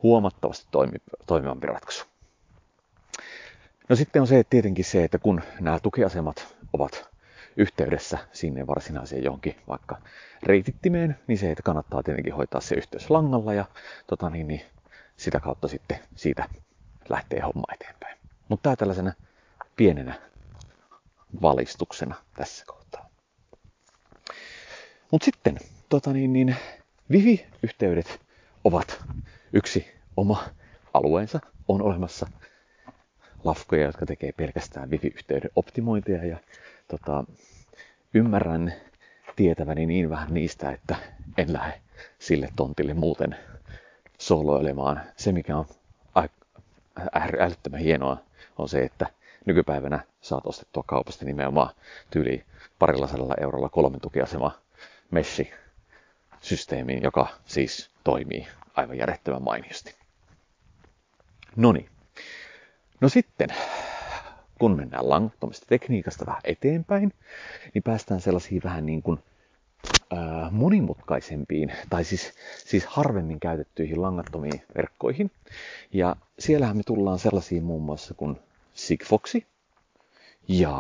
Huomattavasti 0.03 0.67
toimi, 0.71 0.99
toimivampi 1.27 1.67
ratkaisu. 1.67 2.05
No 3.89 3.97
sitten 3.97 4.23
on 4.23 4.29
se, 4.29 4.39
että 4.39 4.51
tietenkin 4.51 4.85
se, 4.85 5.05
että 5.05 5.19
kun 5.19 5.41
nämä 5.61 5.81
tukiasemat 5.81 6.57
ovat 6.73 7.09
yhteydessä 7.57 8.19
sinne 8.33 8.67
varsinaiseen 8.67 9.25
johonkin 9.25 9.57
vaikka 9.69 9.97
reitittimeen, 10.43 11.19
niin 11.27 11.39
se, 11.39 11.51
että 11.51 11.63
kannattaa 11.63 12.03
tietenkin 12.03 12.35
hoitaa 12.35 12.61
se 12.61 12.75
yhteys 12.75 13.11
langalla 13.11 13.55
ja 13.55 13.65
tota 14.07 14.31
niin, 14.31 14.49
niin 14.49 14.63
sitä 15.17 15.41
kautta 15.41 15.69
sitten 15.69 15.99
siitä 16.17 16.49
lähtee 17.09 17.41
homma 17.41 17.75
eteenpäin. 17.75 18.19
Mutta 18.49 18.63
tämä 18.63 18.77
tällaisena 18.77 19.13
pienenä 19.81 20.15
valistuksena 21.43 22.15
tässä 22.37 22.65
kohtaa. 22.67 23.09
Mutta 25.11 25.25
sitten 25.25 25.59
tota 25.89 26.13
niin, 26.13 26.33
niin, 26.33 26.57
Wifi-yhteydet 27.11 28.21
ovat 28.65 29.03
yksi 29.53 29.87
oma 30.17 30.45
alueensa. 30.95 31.41
On 31.69 31.83
olemassa 31.83 32.27
lafkoja, 33.45 33.87
jotka 33.87 34.07
tekee 34.07 34.33
pelkästään 34.33 34.91
wifi-yhteyden 34.91 35.51
optimointia 35.57 36.25
ja 36.25 36.37
tota, 36.89 37.25
ymmärrän 38.15 38.75
tietäväni 39.37 39.87
niin 39.87 40.11
vähän 40.11 40.35
niistä, 40.35 40.71
että 40.71 40.97
en 41.39 41.53
lähde 41.53 41.81
sille 42.19 42.49
tontille 42.57 42.95
muuten 42.95 43.37
soloilemaan. 44.19 45.01
Se, 45.17 45.33
mikä 45.33 45.57
on 45.57 45.67
älyttömän 47.41 47.81
hienoa, 47.81 48.17
on 48.59 48.69
se, 48.69 48.83
että 48.83 49.07
nykypäivänä 49.47 50.01
saat 50.21 50.47
ostettua 50.47 50.85
kaupasta 50.87 51.25
nimenomaan 51.25 51.75
tyyli 52.11 52.45
parilla 52.79 53.07
sadalla 53.07 53.35
eurolla 53.41 53.69
kolme 53.69 53.99
tukiasema 53.99 54.59
meshi 55.11 55.51
systeemiin, 56.41 57.03
joka 57.03 57.29
siis 57.45 57.91
toimii 58.05 58.47
aivan 58.75 58.99
järjettömän 58.99 59.43
mainiosti. 59.43 59.95
Noni. 61.57 61.89
No 63.01 63.09
sitten, 63.09 63.49
kun 64.59 64.77
mennään 64.77 65.09
langattomasta 65.09 65.67
tekniikasta 65.69 66.27
vähän 66.27 66.41
eteenpäin, 66.45 67.13
niin 67.75 67.83
päästään 67.83 68.21
sellaisiin 68.21 68.63
vähän 68.65 68.87
niin 68.87 69.03
kuin 69.03 69.19
monimutkaisempiin, 70.51 71.73
tai 71.91 72.05
siis, 72.05 72.33
siis 72.65 72.87
harvemmin 72.87 73.41
käytettyihin 73.41 74.03
langattomiin 74.03 74.63
verkkoihin. 74.77 75.31
Ja 75.93 76.17
siellähän 76.39 76.77
me 76.77 76.83
tullaan 76.87 77.19
sellaisiin 77.19 77.65
muun 77.65 77.83
muassa 77.83 78.15
kuin 78.15 78.41
Sigfoxi 78.75 79.47
ja 80.49 80.73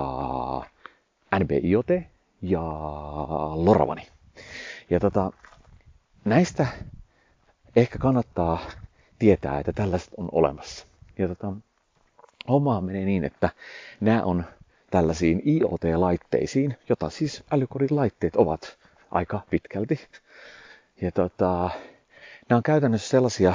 NB-IoT 1.38 1.88
ja 2.42 2.62
Loravani. 3.54 4.08
Ja 4.90 5.00
tota, 5.00 5.32
näistä 6.24 6.66
ehkä 7.76 7.98
kannattaa 7.98 8.60
tietää, 9.18 9.58
että 9.58 9.72
tällaiset 9.72 10.10
on 10.16 10.28
olemassa. 10.32 10.86
Ja 11.18 11.28
tota, 11.28 11.52
homma 12.48 12.80
menee 12.80 13.04
niin, 13.04 13.24
että 13.24 13.50
nämä 14.00 14.22
on 14.22 14.44
tällaisiin 14.90 15.42
IoT-laitteisiin, 15.46 16.76
jota 16.88 17.10
siis 17.10 17.44
älykodin 17.50 17.96
laitteet 17.96 18.36
ovat 18.36 18.78
aika 19.10 19.40
pitkälti. 19.50 20.00
Ja 21.00 21.12
tota, 21.12 21.70
nämä 22.48 22.56
on 22.56 22.62
käytännössä 22.62 23.08
sellaisia 23.08 23.54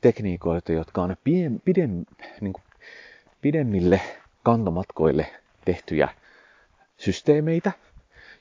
tekniikoita, 0.00 0.72
jotka 0.72 1.02
on 1.02 1.16
pien, 1.24 1.60
pidem, 1.64 2.04
niin 2.40 2.52
kuin 2.52 2.62
pidemmille 3.40 4.00
kantomatkoille 4.42 5.26
tehtyjä 5.64 6.08
systeemeitä, 6.96 7.72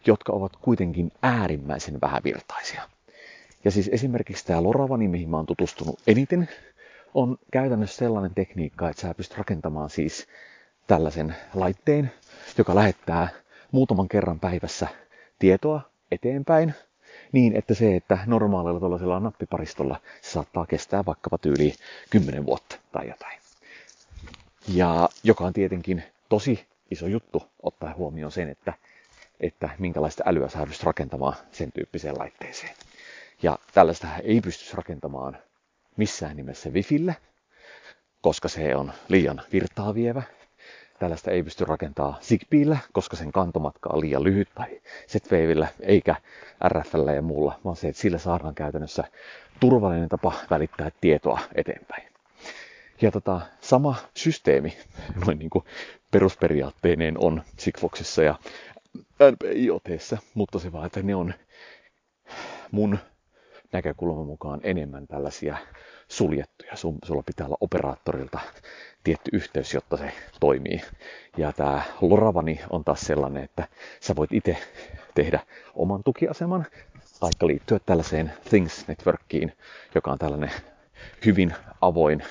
jotka 0.06 0.34
ovat 0.34 0.56
kuitenkin 0.56 1.12
äärimmäisen 1.22 2.02
vähävirtaisia. 2.02 2.82
Ja 3.66 3.72
siis 3.72 3.90
esimerkiksi 3.94 4.46
tämä 4.46 4.64
Loravani, 4.64 5.08
mihin 5.08 5.30
mä 5.30 5.38
oon 5.38 5.46
tutustunut 5.46 6.00
eniten, 6.08 6.50
on 7.14 7.38
käytännössä 7.52 7.98
sellainen 7.98 8.36
tekniikka, 8.36 8.90
että 8.90 9.02
sä 9.02 9.14
pystyt 9.14 9.38
rakentamaan 9.38 9.90
siis 9.90 10.28
tällaisen 10.88 11.36
laitteen, 11.54 12.12
joka 12.58 12.76
lähettää 12.76 13.28
muutaman 13.72 14.08
kerran 14.08 14.40
päivässä 14.40 14.88
tietoa 15.40 15.82
eteenpäin, 16.12 16.74
niin 17.32 17.56
että 17.56 17.74
se, 17.74 17.96
että 17.96 18.18
normaalilla 18.26 18.80
tuollaisella 18.80 19.20
nappiparistolla 19.20 20.00
se 20.22 20.32
saattaa 20.32 20.66
kestää 20.66 21.06
vaikkapa 21.06 21.38
tyyli 21.38 21.74
10 22.10 22.46
vuotta 22.46 22.76
tai 22.92 23.08
jotain. 23.08 23.45
Ja 24.68 25.10
joka 25.24 25.44
on 25.46 25.54
tietenkin 25.54 26.04
tosi 26.30 26.66
iso 26.92 27.08
juttu 27.08 27.44
ottaa 27.64 27.94
huomioon 27.94 28.32
sen, 28.32 28.50
että, 28.50 28.74
että 29.40 29.70
minkälaista 29.80 30.24
älyä 30.26 30.50
sä 30.50 30.60
rakentamaan 30.84 31.36
sen 31.52 31.72
tyyppiseen 31.72 32.18
laitteeseen. 32.18 32.76
Ja 33.44 33.60
tällaista 33.74 34.08
ei 34.24 34.42
pysty 34.42 34.76
rakentamaan 34.78 35.38
missään 35.98 36.36
nimessä 36.36 36.70
Wifille, 36.70 37.16
koska 38.22 38.48
se 38.48 38.76
on 38.76 38.94
liian 39.08 39.42
virtaa 39.54 39.94
vievä. 39.94 40.24
Tällaista 41.00 41.32
ei 41.32 41.44
pysty 41.44 41.66
rakentaa 41.66 42.18
Zigbeellä, 42.22 42.78
koska 42.94 43.16
sen 43.18 43.32
kantomatka 43.32 43.90
on 43.94 44.02
liian 44.02 44.24
lyhyt, 44.24 44.50
tai 44.56 44.82
Z-Wavellä, 45.08 45.68
eikä 45.80 46.16
RFllä 46.68 47.14
ja 47.14 47.22
muulla, 47.22 47.60
vaan 47.66 47.76
se, 47.76 47.88
että 47.88 48.02
sillä 48.02 48.18
saadaan 48.18 48.56
käytännössä 48.56 49.04
turvallinen 49.60 50.10
tapa 50.10 50.34
välittää 50.50 50.92
tietoa 51.02 51.40
eteenpäin. 51.56 52.15
Ja 53.02 53.12
tota, 53.12 53.42
sama 53.62 53.96
systeemi 54.18 54.78
noin 55.26 55.40
niin 55.40 55.50
kuin 55.50 55.66
perusperiaatteineen 56.12 57.18
on 57.20 57.44
Sigfoxissa 57.58 58.24
ja 58.24 58.36
NPIOTssä, 59.32 60.18
mutta 60.34 60.60
se 60.60 60.72
vaan, 60.72 60.86
että 60.86 61.02
ne 61.04 61.16
on 61.16 61.34
mun 62.72 63.00
näkökulman 63.72 64.26
mukaan 64.26 64.60
enemmän 64.64 65.08
tällaisia 65.08 65.58
suljettuja. 66.08 66.76
Sun, 66.76 66.98
sulla 67.06 67.24
pitää 67.26 67.46
olla 67.48 67.58
operaattorilta 67.62 68.40
tietty 69.04 69.32
yhteys, 69.34 69.74
jotta 69.74 69.98
se 69.98 70.12
toimii. 70.40 70.82
Ja 71.38 71.52
tämä 71.52 71.82
Loravani 72.02 72.60
on 72.70 72.84
taas 72.84 73.02
sellainen, 73.02 73.44
että 73.44 73.68
sä 74.00 74.16
voit 74.16 74.34
itse 74.34 74.58
tehdä 75.16 75.40
oman 75.76 76.04
tukiaseman, 76.04 76.66
taikka 77.20 77.48
liittyä 77.48 77.80
tällaiseen 77.86 78.34
Things 78.50 78.88
Networkiin, 78.88 79.54
joka 79.96 80.12
on 80.12 80.20
tällainen 80.20 80.52
hyvin 81.26 81.54
avoin 81.82 82.24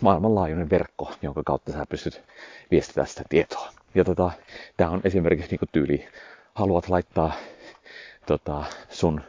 maailmanlaajuinen 0.00 0.70
verkko, 0.70 1.12
jonka 1.22 1.42
kautta 1.46 1.72
sä 1.72 1.86
pystyt 1.88 2.22
viestittämään 2.70 3.08
sitä 3.08 3.22
tietoa. 3.28 3.72
Ja 3.94 4.04
tota, 4.04 4.30
tämä 4.76 4.90
on 4.90 5.00
esimerkiksi 5.04 5.50
niin 5.50 5.68
tyyli, 5.72 6.08
haluat 6.54 6.88
laittaa 6.88 7.32
tota, 8.26 8.64
sun 8.90 9.20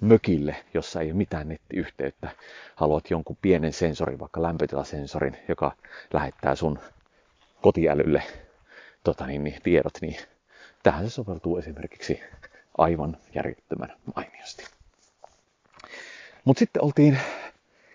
mökille, 0.00 0.56
jossa 0.74 1.00
ei 1.00 1.06
ole 1.06 1.16
mitään 1.16 1.48
nettiyhteyttä. 1.48 2.28
Haluat 2.76 3.10
jonkun 3.10 3.36
pienen 3.42 3.72
sensorin, 3.72 4.18
vaikka 4.18 4.42
lämpötilasensorin, 4.42 5.36
joka 5.48 5.72
lähettää 6.12 6.54
sun 6.54 6.78
kotiälylle 7.62 8.22
tota 9.04 9.26
niin, 9.26 9.44
niin, 9.44 9.62
tiedot, 9.62 9.94
niin 10.00 10.16
tähän 10.82 11.04
se 11.04 11.10
soveltuu 11.10 11.58
esimerkiksi 11.58 12.20
aivan 12.78 13.16
järjettömän 13.34 13.96
mainiosti. 14.16 14.64
Mutta 16.44 16.58
sitten 16.58 16.84
oltiin, 16.84 17.18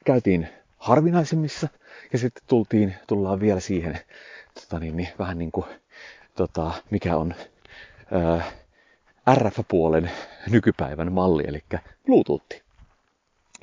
käytiin 0.06 0.48
harvinaisemmissa 0.78 1.68
ja 2.14 2.20
sitten 2.20 2.44
tultiin, 2.48 2.96
tullaan 3.08 3.40
vielä 3.40 3.60
siihen 3.60 4.00
tota 4.54 4.80
niin, 4.80 4.98
niin, 4.98 5.10
vähän 5.20 5.38
niin 5.38 5.52
kuin, 5.52 5.66
tota, 6.36 6.72
mikä 6.90 7.18
on 7.18 7.36
ää, 8.12 8.52
RF-puolen 9.36 10.12
nykypäivän 10.50 11.12
malli, 11.12 11.44
eli 11.48 11.64
Bluetooth. 12.06 12.56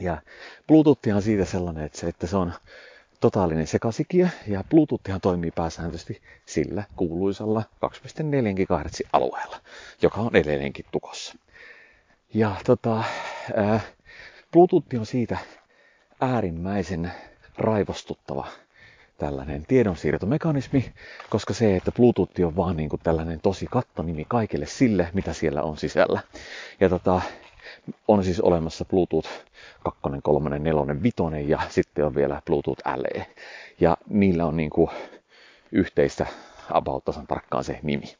Ja 0.01 0.23
Bluetooth 0.67 1.09
on 1.15 1.23
siitä 1.23 1.45
sellainen, 1.45 1.85
että 1.85 1.99
se, 1.99 2.07
että 2.07 2.27
se 2.27 2.37
on 2.37 2.53
totaalinen 3.21 3.67
sekasikia, 3.67 4.29
ja 4.47 4.65
Bluetooth 4.71 5.11
toimii 5.23 5.51
pääsääntöisesti 5.51 6.23
sillä 6.47 6.85
kuuluisalla 6.97 7.63
2.4 7.87 8.01
GHz 8.67 9.01
alueella, 9.13 9.61
joka 10.03 10.21
on 10.21 10.37
edelleenkin 10.37 10.85
tukossa. 10.93 11.35
Ja 12.35 12.57
tota, 12.67 13.05
ää, 13.57 13.81
Bluetooth 14.53 14.95
on 14.99 15.07
siitä 15.07 15.39
äärimmäisen 16.21 17.13
raivostuttava 17.59 18.47
tällainen 19.19 19.67
tiedonsiirtomekanismi, 19.69 20.93
koska 21.31 21.55
se, 21.55 21.77
että 21.77 21.93
Bluetooth 21.93 22.41
on 22.47 22.57
vaan 22.57 22.77
niin 22.77 22.89
kuin 22.89 23.01
tällainen 23.03 23.41
tosi 23.41 23.67
kattonimi 23.71 24.25
kaikille 24.29 24.67
sille, 24.67 25.09
mitä 25.13 25.33
siellä 25.33 25.63
on 25.63 25.77
sisällä. 25.77 26.21
Ja 26.81 26.89
tota, 26.89 27.21
on 28.09 28.25
siis 28.25 28.41
olemassa 28.41 28.85
Bluetooth 28.85 29.29
2, 29.85 30.01
3, 30.23 30.59
4, 30.59 31.03
5 31.03 31.15
ja 31.47 31.61
sitten 31.69 32.07
on 32.07 32.15
vielä 32.15 32.43
Bluetooth 32.47 32.83
LE. 32.97 33.27
Ja 33.81 33.97
niillä 34.09 34.47
on 34.47 34.57
niin 34.57 34.71
kuin 34.71 34.91
yhteistä 35.73 36.27
about 36.71 37.05
tasan 37.05 37.27
tarkkaan 37.27 37.65
se 37.65 37.81
nimi. 37.83 38.17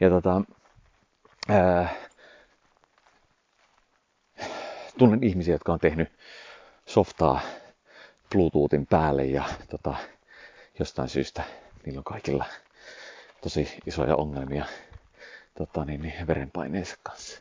Ja 0.00 0.10
tota, 0.10 0.42
ää, 1.48 1.94
tunnen 4.98 5.24
ihmisiä, 5.24 5.54
jotka 5.54 5.72
on 5.72 5.78
tehnyt 5.78 6.08
softaa 6.86 7.40
Bluetoothin 8.32 8.86
päälle 8.86 9.24
ja 9.24 9.44
tota, 9.70 9.94
jostain 10.78 11.08
syystä 11.08 11.42
niillä 11.84 11.98
on 11.98 12.04
kaikilla 12.04 12.44
tosi 13.40 13.68
isoja 13.86 14.16
ongelmia 14.16 14.64
tota, 15.58 15.84
niin, 15.84 16.02
niin, 16.02 16.26
verenpaineensa 16.26 16.96
kanssa. 17.02 17.40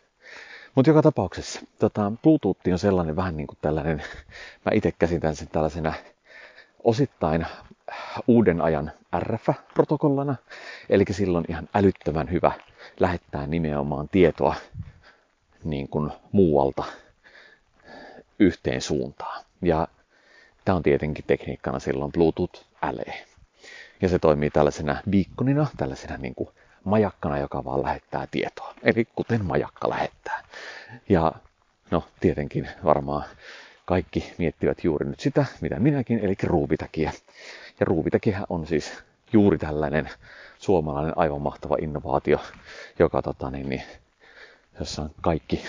Mutta 0.76 0.89
joka 0.89 1.02
tapauksessa, 1.02 1.62
tota, 1.80 2.12
Bluetooth 2.23 2.62
on 2.71 2.80
sellainen 2.80 3.15
vähän 3.15 3.38
niin 3.38 3.47
kuin 3.47 3.58
tällainen, 3.62 4.04
mä 4.65 4.71
itse 4.73 4.91
käsitän 4.91 5.36
sen 5.36 5.47
tällaisena 5.47 5.93
osittain 6.84 7.45
uuden 8.28 8.62
ajan 8.62 8.91
RF-protokollana, 9.19 10.36
eli 10.89 11.06
silloin 11.12 11.45
ihan 11.50 11.69
älyttömän 11.73 12.32
hyvä 12.32 12.52
lähettää 13.00 13.47
nimenomaan 13.47 14.10
tietoa 14.10 14.56
niin 15.63 15.88
kuin 15.89 16.12
muualta 16.32 16.84
yhteen 18.39 18.82
suuntaan. 18.82 19.45
Ja 19.62 19.88
tämä 20.67 20.75
on 20.75 20.84
tietenkin 20.84 21.25
tekniikkana 21.27 21.80
silloin 21.80 22.12
Bluetooth 22.12 22.62
LE. 22.91 23.13
Ja 24.01 24.10
se 24.10 24.19
toimii 24.19 24.49
tällaisena 24.49 25.01
beaconina, 25.10 25.67
tällaisena 25.77 26.17
niin 26.17 26.36
kuin 26.36 26.49
majakkana, 26.84 27.38
joka 27.38 27.65
vaan 27.65 27.84
lähettää 27.84 28.27
tietoa. 28.32 28.73
Eli 28.84 29.08
kuten 29.15 29.45
majakka 29.45 29.89
lähettää. 29.89 30.43
Ja 31.10 31.32
no 31.91 32.03
tietenkin 32.19 32.69
varmaan 32.84 33.23
kaikki 33.86 34.34
miettivät 34.38 34.84
juuri 34.84 35.06
nyt 35.06 35.19
sitä, 35.19 35.45
mitä 35.62 35.80
minäkin, 35.80 36.19
eli 36.19 36.36
ruuvitakia. 36.43 37.12
Ja 37.80 37.86
ruuvitakihän 37.86 38.45
on 38.49 38.67
siis 38.67 39.03
juuri 39.34 39.58
tällainen 39.58 40.10
suomalainen 40.60 41.17
aivan 41.17 41.41
mahtava 41.41 41.77
innovaatio, 41.82 42.39
joka 42.99 43.21
tota, 43.21 43.51
niin, 43.51 43.69
niin, 43.69 43.84
jossa 44.80 45.01
on 45.01 45.12
kaikki, 45.21 45.65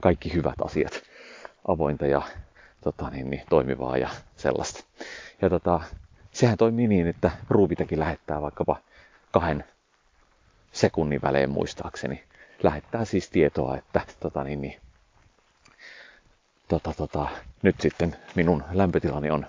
kaikki 0.00 0.32
hyvät 0.32 0.60
asiat 0.64 1.02
avointa 1.68 2.06
ja 2.06 2.22
tota, 2.86 3.10
niin, 3.10 3.30
niin, 3.30 3.42
toimivaa 3.50 3.96
ja 3.98 4.08
sellaista. 4.36 4.84
Ja 5.42 5.50
tota, 5.50 5.80
sehän 6.32 6.58
toimii 6.58 6.88
niin, 6.88 7.06
että 7.06 7.30
ruuvitakin 7.50 7.98
lähettää 7.98 8.42
vaikkapa 8.42 8.76
kahden 9.30 9.64
sekunnin 10.72 11.22
välein 11.22 11.50
muistaakseni. 11.50 12.24
Lähettää 12.62 13.04
siis 13.04 13.30
tietoa, 13.30 13.76
että 13.76 14.00
tota, 14.20 14.44
niin, 14.44 14.60
niin, 14.60 14.80
tota, 16.68 16.92
tota, 16.96 17.28
nyt 17.62 17.80
sitten 17.80 18.16
minun 18.34 18.64
lämpötilani 18.72 19.30
on 19.30 19.46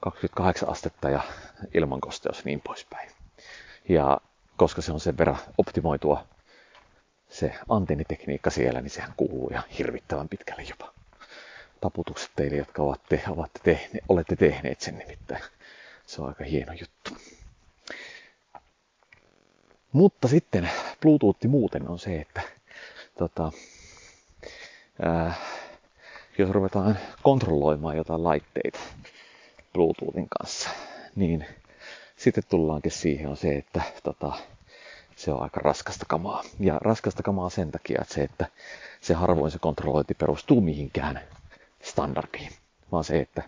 28 0.00 0.68
astetta 0.68 1.10
ja 1.10 1.20
ilmankosteus 1.74 2.44
niin 2.44 2.60
poispäin. 2.60 3.10
Ja 3.88 4.20
koska 4.56 4.82
se 4.82 4.92
on 4.92 5.00
sen 5.00 5.18
verran 5.18 5.38
optimoitua 5.58 6.24
se 7.28 7.54
antennitekniikka 7.68 8.50
siellä, 8.50 8.80
niin 8.80 8.90
sehän 8.90 9.12
kuuluu 9.16 9.48
ihan 9.50 9.64
hirvittävän 9.78 10.28
pitkälle 10.28 10.62
jopa. 10.62 10.97
Taputukset 11.80 12.30
teille, 12.36 12.56
jotka 12.56 12.82
ovat 12.82 13.00
te, 13.08 13.22
ovat 13.28 13.50
tehne, 13.62 14.00
olette 14.08 14.36
tehneet 14.36 14.80
sen 14.80 14.98
nimittäin. 14.98 15.42
Se 16.06 16.22
on 16.22 16.28
aika 16.28 16.44
hieno 16.44 16.72
juttu. 16.72 17.10
Mutta 19.92 20.28
sitten 20.28 20.70
Bluetooth 21.00 21.46
muuten 21.46 21.88
on 21.88 21.98
se, 21.98 22.20
että 22.20 22.42
tota, 23.18 23.52
ää, 25.02 25.34
jos 26.38 26.50
ruvetaan 26.50 26.98
kontrolloimaan 27.22 27.96
jotain 27.96 28.24
laitteita 28.24 28.78
Bluetoothin 29.72 30.26
kanssa, 30.38 30.70
niin 31.16 31.46
sitten 32.16 32.44
tullaankin 32.48 32.92
siihen 32.92 33.28
on 33.28 33.36
se, 33.36 33.56
että 33.56 33.82
tota, 34.02 34.32
se 35.16 35.32
on 35.32 35.42
aika 35.42 35.60
raskasta 35.60 36.04
kamaa. 36.08 36.42
Ja 36.60 36.78
raskasta 36.82 37.22
kamaa 37.22 37.50
sen 37.50 37.70
takia, 37.70 37.98
että 38.02 38.14
se, 38.14 38.22
että 38.22 38.46
se 39.00 39.14
harvoin 39.14 39.50
se 39.50 39.58
kontrollointi 39.58 40.14
perustuu 40.14 40.60
mihinkään 40.60 41.20
standardiin, 41.88 42.52
vaan 42.92 43.04
se, 43.04 43.18
että 43.20 43.42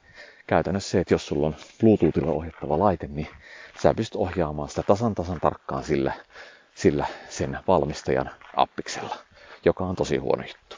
käytännössä 0.46 0.90
se, 0.90 1.00
että 1.00 1.14
jos 1.14 1.26
sulla 1.26 1.46
on 1.46 1.56
Bluetoothilla 1.80 2.32
ohjattava 2.32 2.78
laite, 2.78 3.06
niin 3.06 3.28
sä 3.82 3.94
pystyt 3.94 4.16
ohjaamaan 4.20 4.68
sitä 4.68 4.82
tasan 4.82 5.14
tasan 5.14 5.40
tarkkaan 5.40 5.84
sillä, 5.84 6.12
sillä 6.74 7.06
sen 7.28 7.58
valmistajan 7.68 8.30
appiksella, 8.56 9.16
joka 9.64 9.84
on 9.84 9.96
tosi 9.96 10.16
huono 10.16 10.42
juttu. 10.42 10.76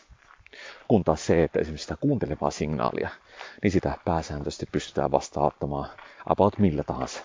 Kun 0.89 1.05
taas 1.05 1.27
se, 1.27 1.45
että 1.45 1.59
esimerkiksi 1.61 1.85
sitä 1.85 1.97
kuuntelevaa 2.01 2.51
signaalia, 2.51 3.09
niin 3.63 3.71
sitä 3.71 3.99
pääsääntöisesti 4.05 4.67
pystytään 4.73 5.11
vastaanottamaan 5.11 5.91
about 6.27 6.59
millä 6.59 6.83
tahansa. 6.85 7.23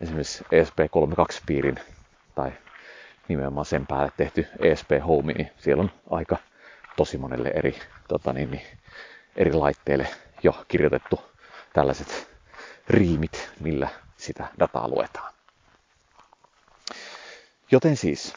Esimerkiksi 0.00 0.44
ESP32-piirin 0.44 1.78
tai 2.34 2.52
nimenomaan 3.28 3.66
sen 3.66 3.86
päälle 3.86 4.12
tehty 4.16 4.46
ESP 4.58 4.90
Home, 5.06 5.32
niin 5.32 5.50
siellä 5.58 5.82
on 5.82 5.90
aika 6.10 6.36
tosi 6.96 7.18
monelle 7.18 7.48
eri, 7.54 7.78
tota 8.08 8.32
niin, 8.32 8.50
niin, 8.50 8.62
eri 9.36 9.52
laitteille 9.52 10.08
jo 10.42 10.64
kirjoitettu 10.68 11.20
tällaiset 11.72 12.30
riimit, 12.88 13.50
millä 13.60 13.88
sitä 14.16 14.48
dataa 14.58 14.88
luetaan. 14.88 15.34
Joten 17.70 17.96
siis, 17.96 18.32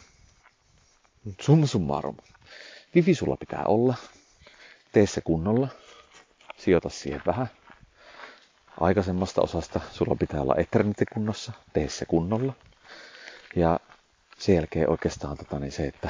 summa 1.41 1.67
summarum, 1.67 2.17
Wifi 2.95 3.15
sulla 3.15 3.37
pitää 3.37 3.63
olla, 3.67 3.95
tee 4.91 5.07
se 5.07 5.21
kunnolla, 5.21 5.67
sijoita 6.57 6.89
siihen 6.89 7.21
vähän. 7.25 7.49
Aikaisemmasta 8.79 9.41
osasta 9.41 9.81
sulla 9.91 10.15
pitää 10.15 10.41
olla 10.41 10.55
Ethernet 10.57 10.97
kunnossa, 11.13 11.51
tee 11.73 11.89
se 11.89 12.05
kunnolla. 12.05 12.53
Ja 13.55 13.79
sen 14.37 14.55
jälkeen 14.55 14.89
oikeastaan 14.89 15.37
tota, 15.37 15.59
niin 15.59 15.71
se, 15.71 15.87
että 15.87 16.09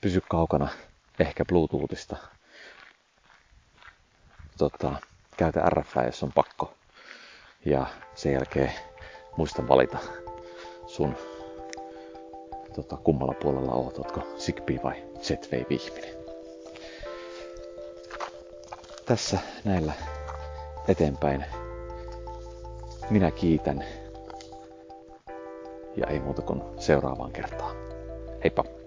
pysy 0.00 0.22
kaukana 0.28 0.68
ehkä 1.20 1.44
Bluetoothista. 1.44 2.16
Tota, 4.58 4.92
käytä 5.36 5.60
RF, 5.60 5.94
jos 6.06 6.22
on 6.22 6.32
pakko. 6.32 6.74
Ja 7.64 7.86
sen 8.14 8.32
jälkeen 8.32 8.72
muista 9.36 9.68
valita 9.68 9.98
sun 10.86 11.16
tota, 12.74 12.96
kummalla 12.96 13.34
puolella 13.42 13.72
oot, 13.72 13.98
ootko 13.98 14.20
Zigbee 14.38 14.80
vai 14.82 15.04
Z-Wave-ihminen. 15.20 16.14
Tässä 19.06 19.38
näillä 19.64 19.92
eteenpäin 20.88 21.44
minä 23.10 23.30
kiitän 23.30 23.84
ja 25.96 26.06
ei 26.06 26.20
muuta 26.20 26.42
kuin 26.42 26.62
seuraavaan 26.78 27.32
kertaan. 27.32 27.76
Heippa! 28.44 28.79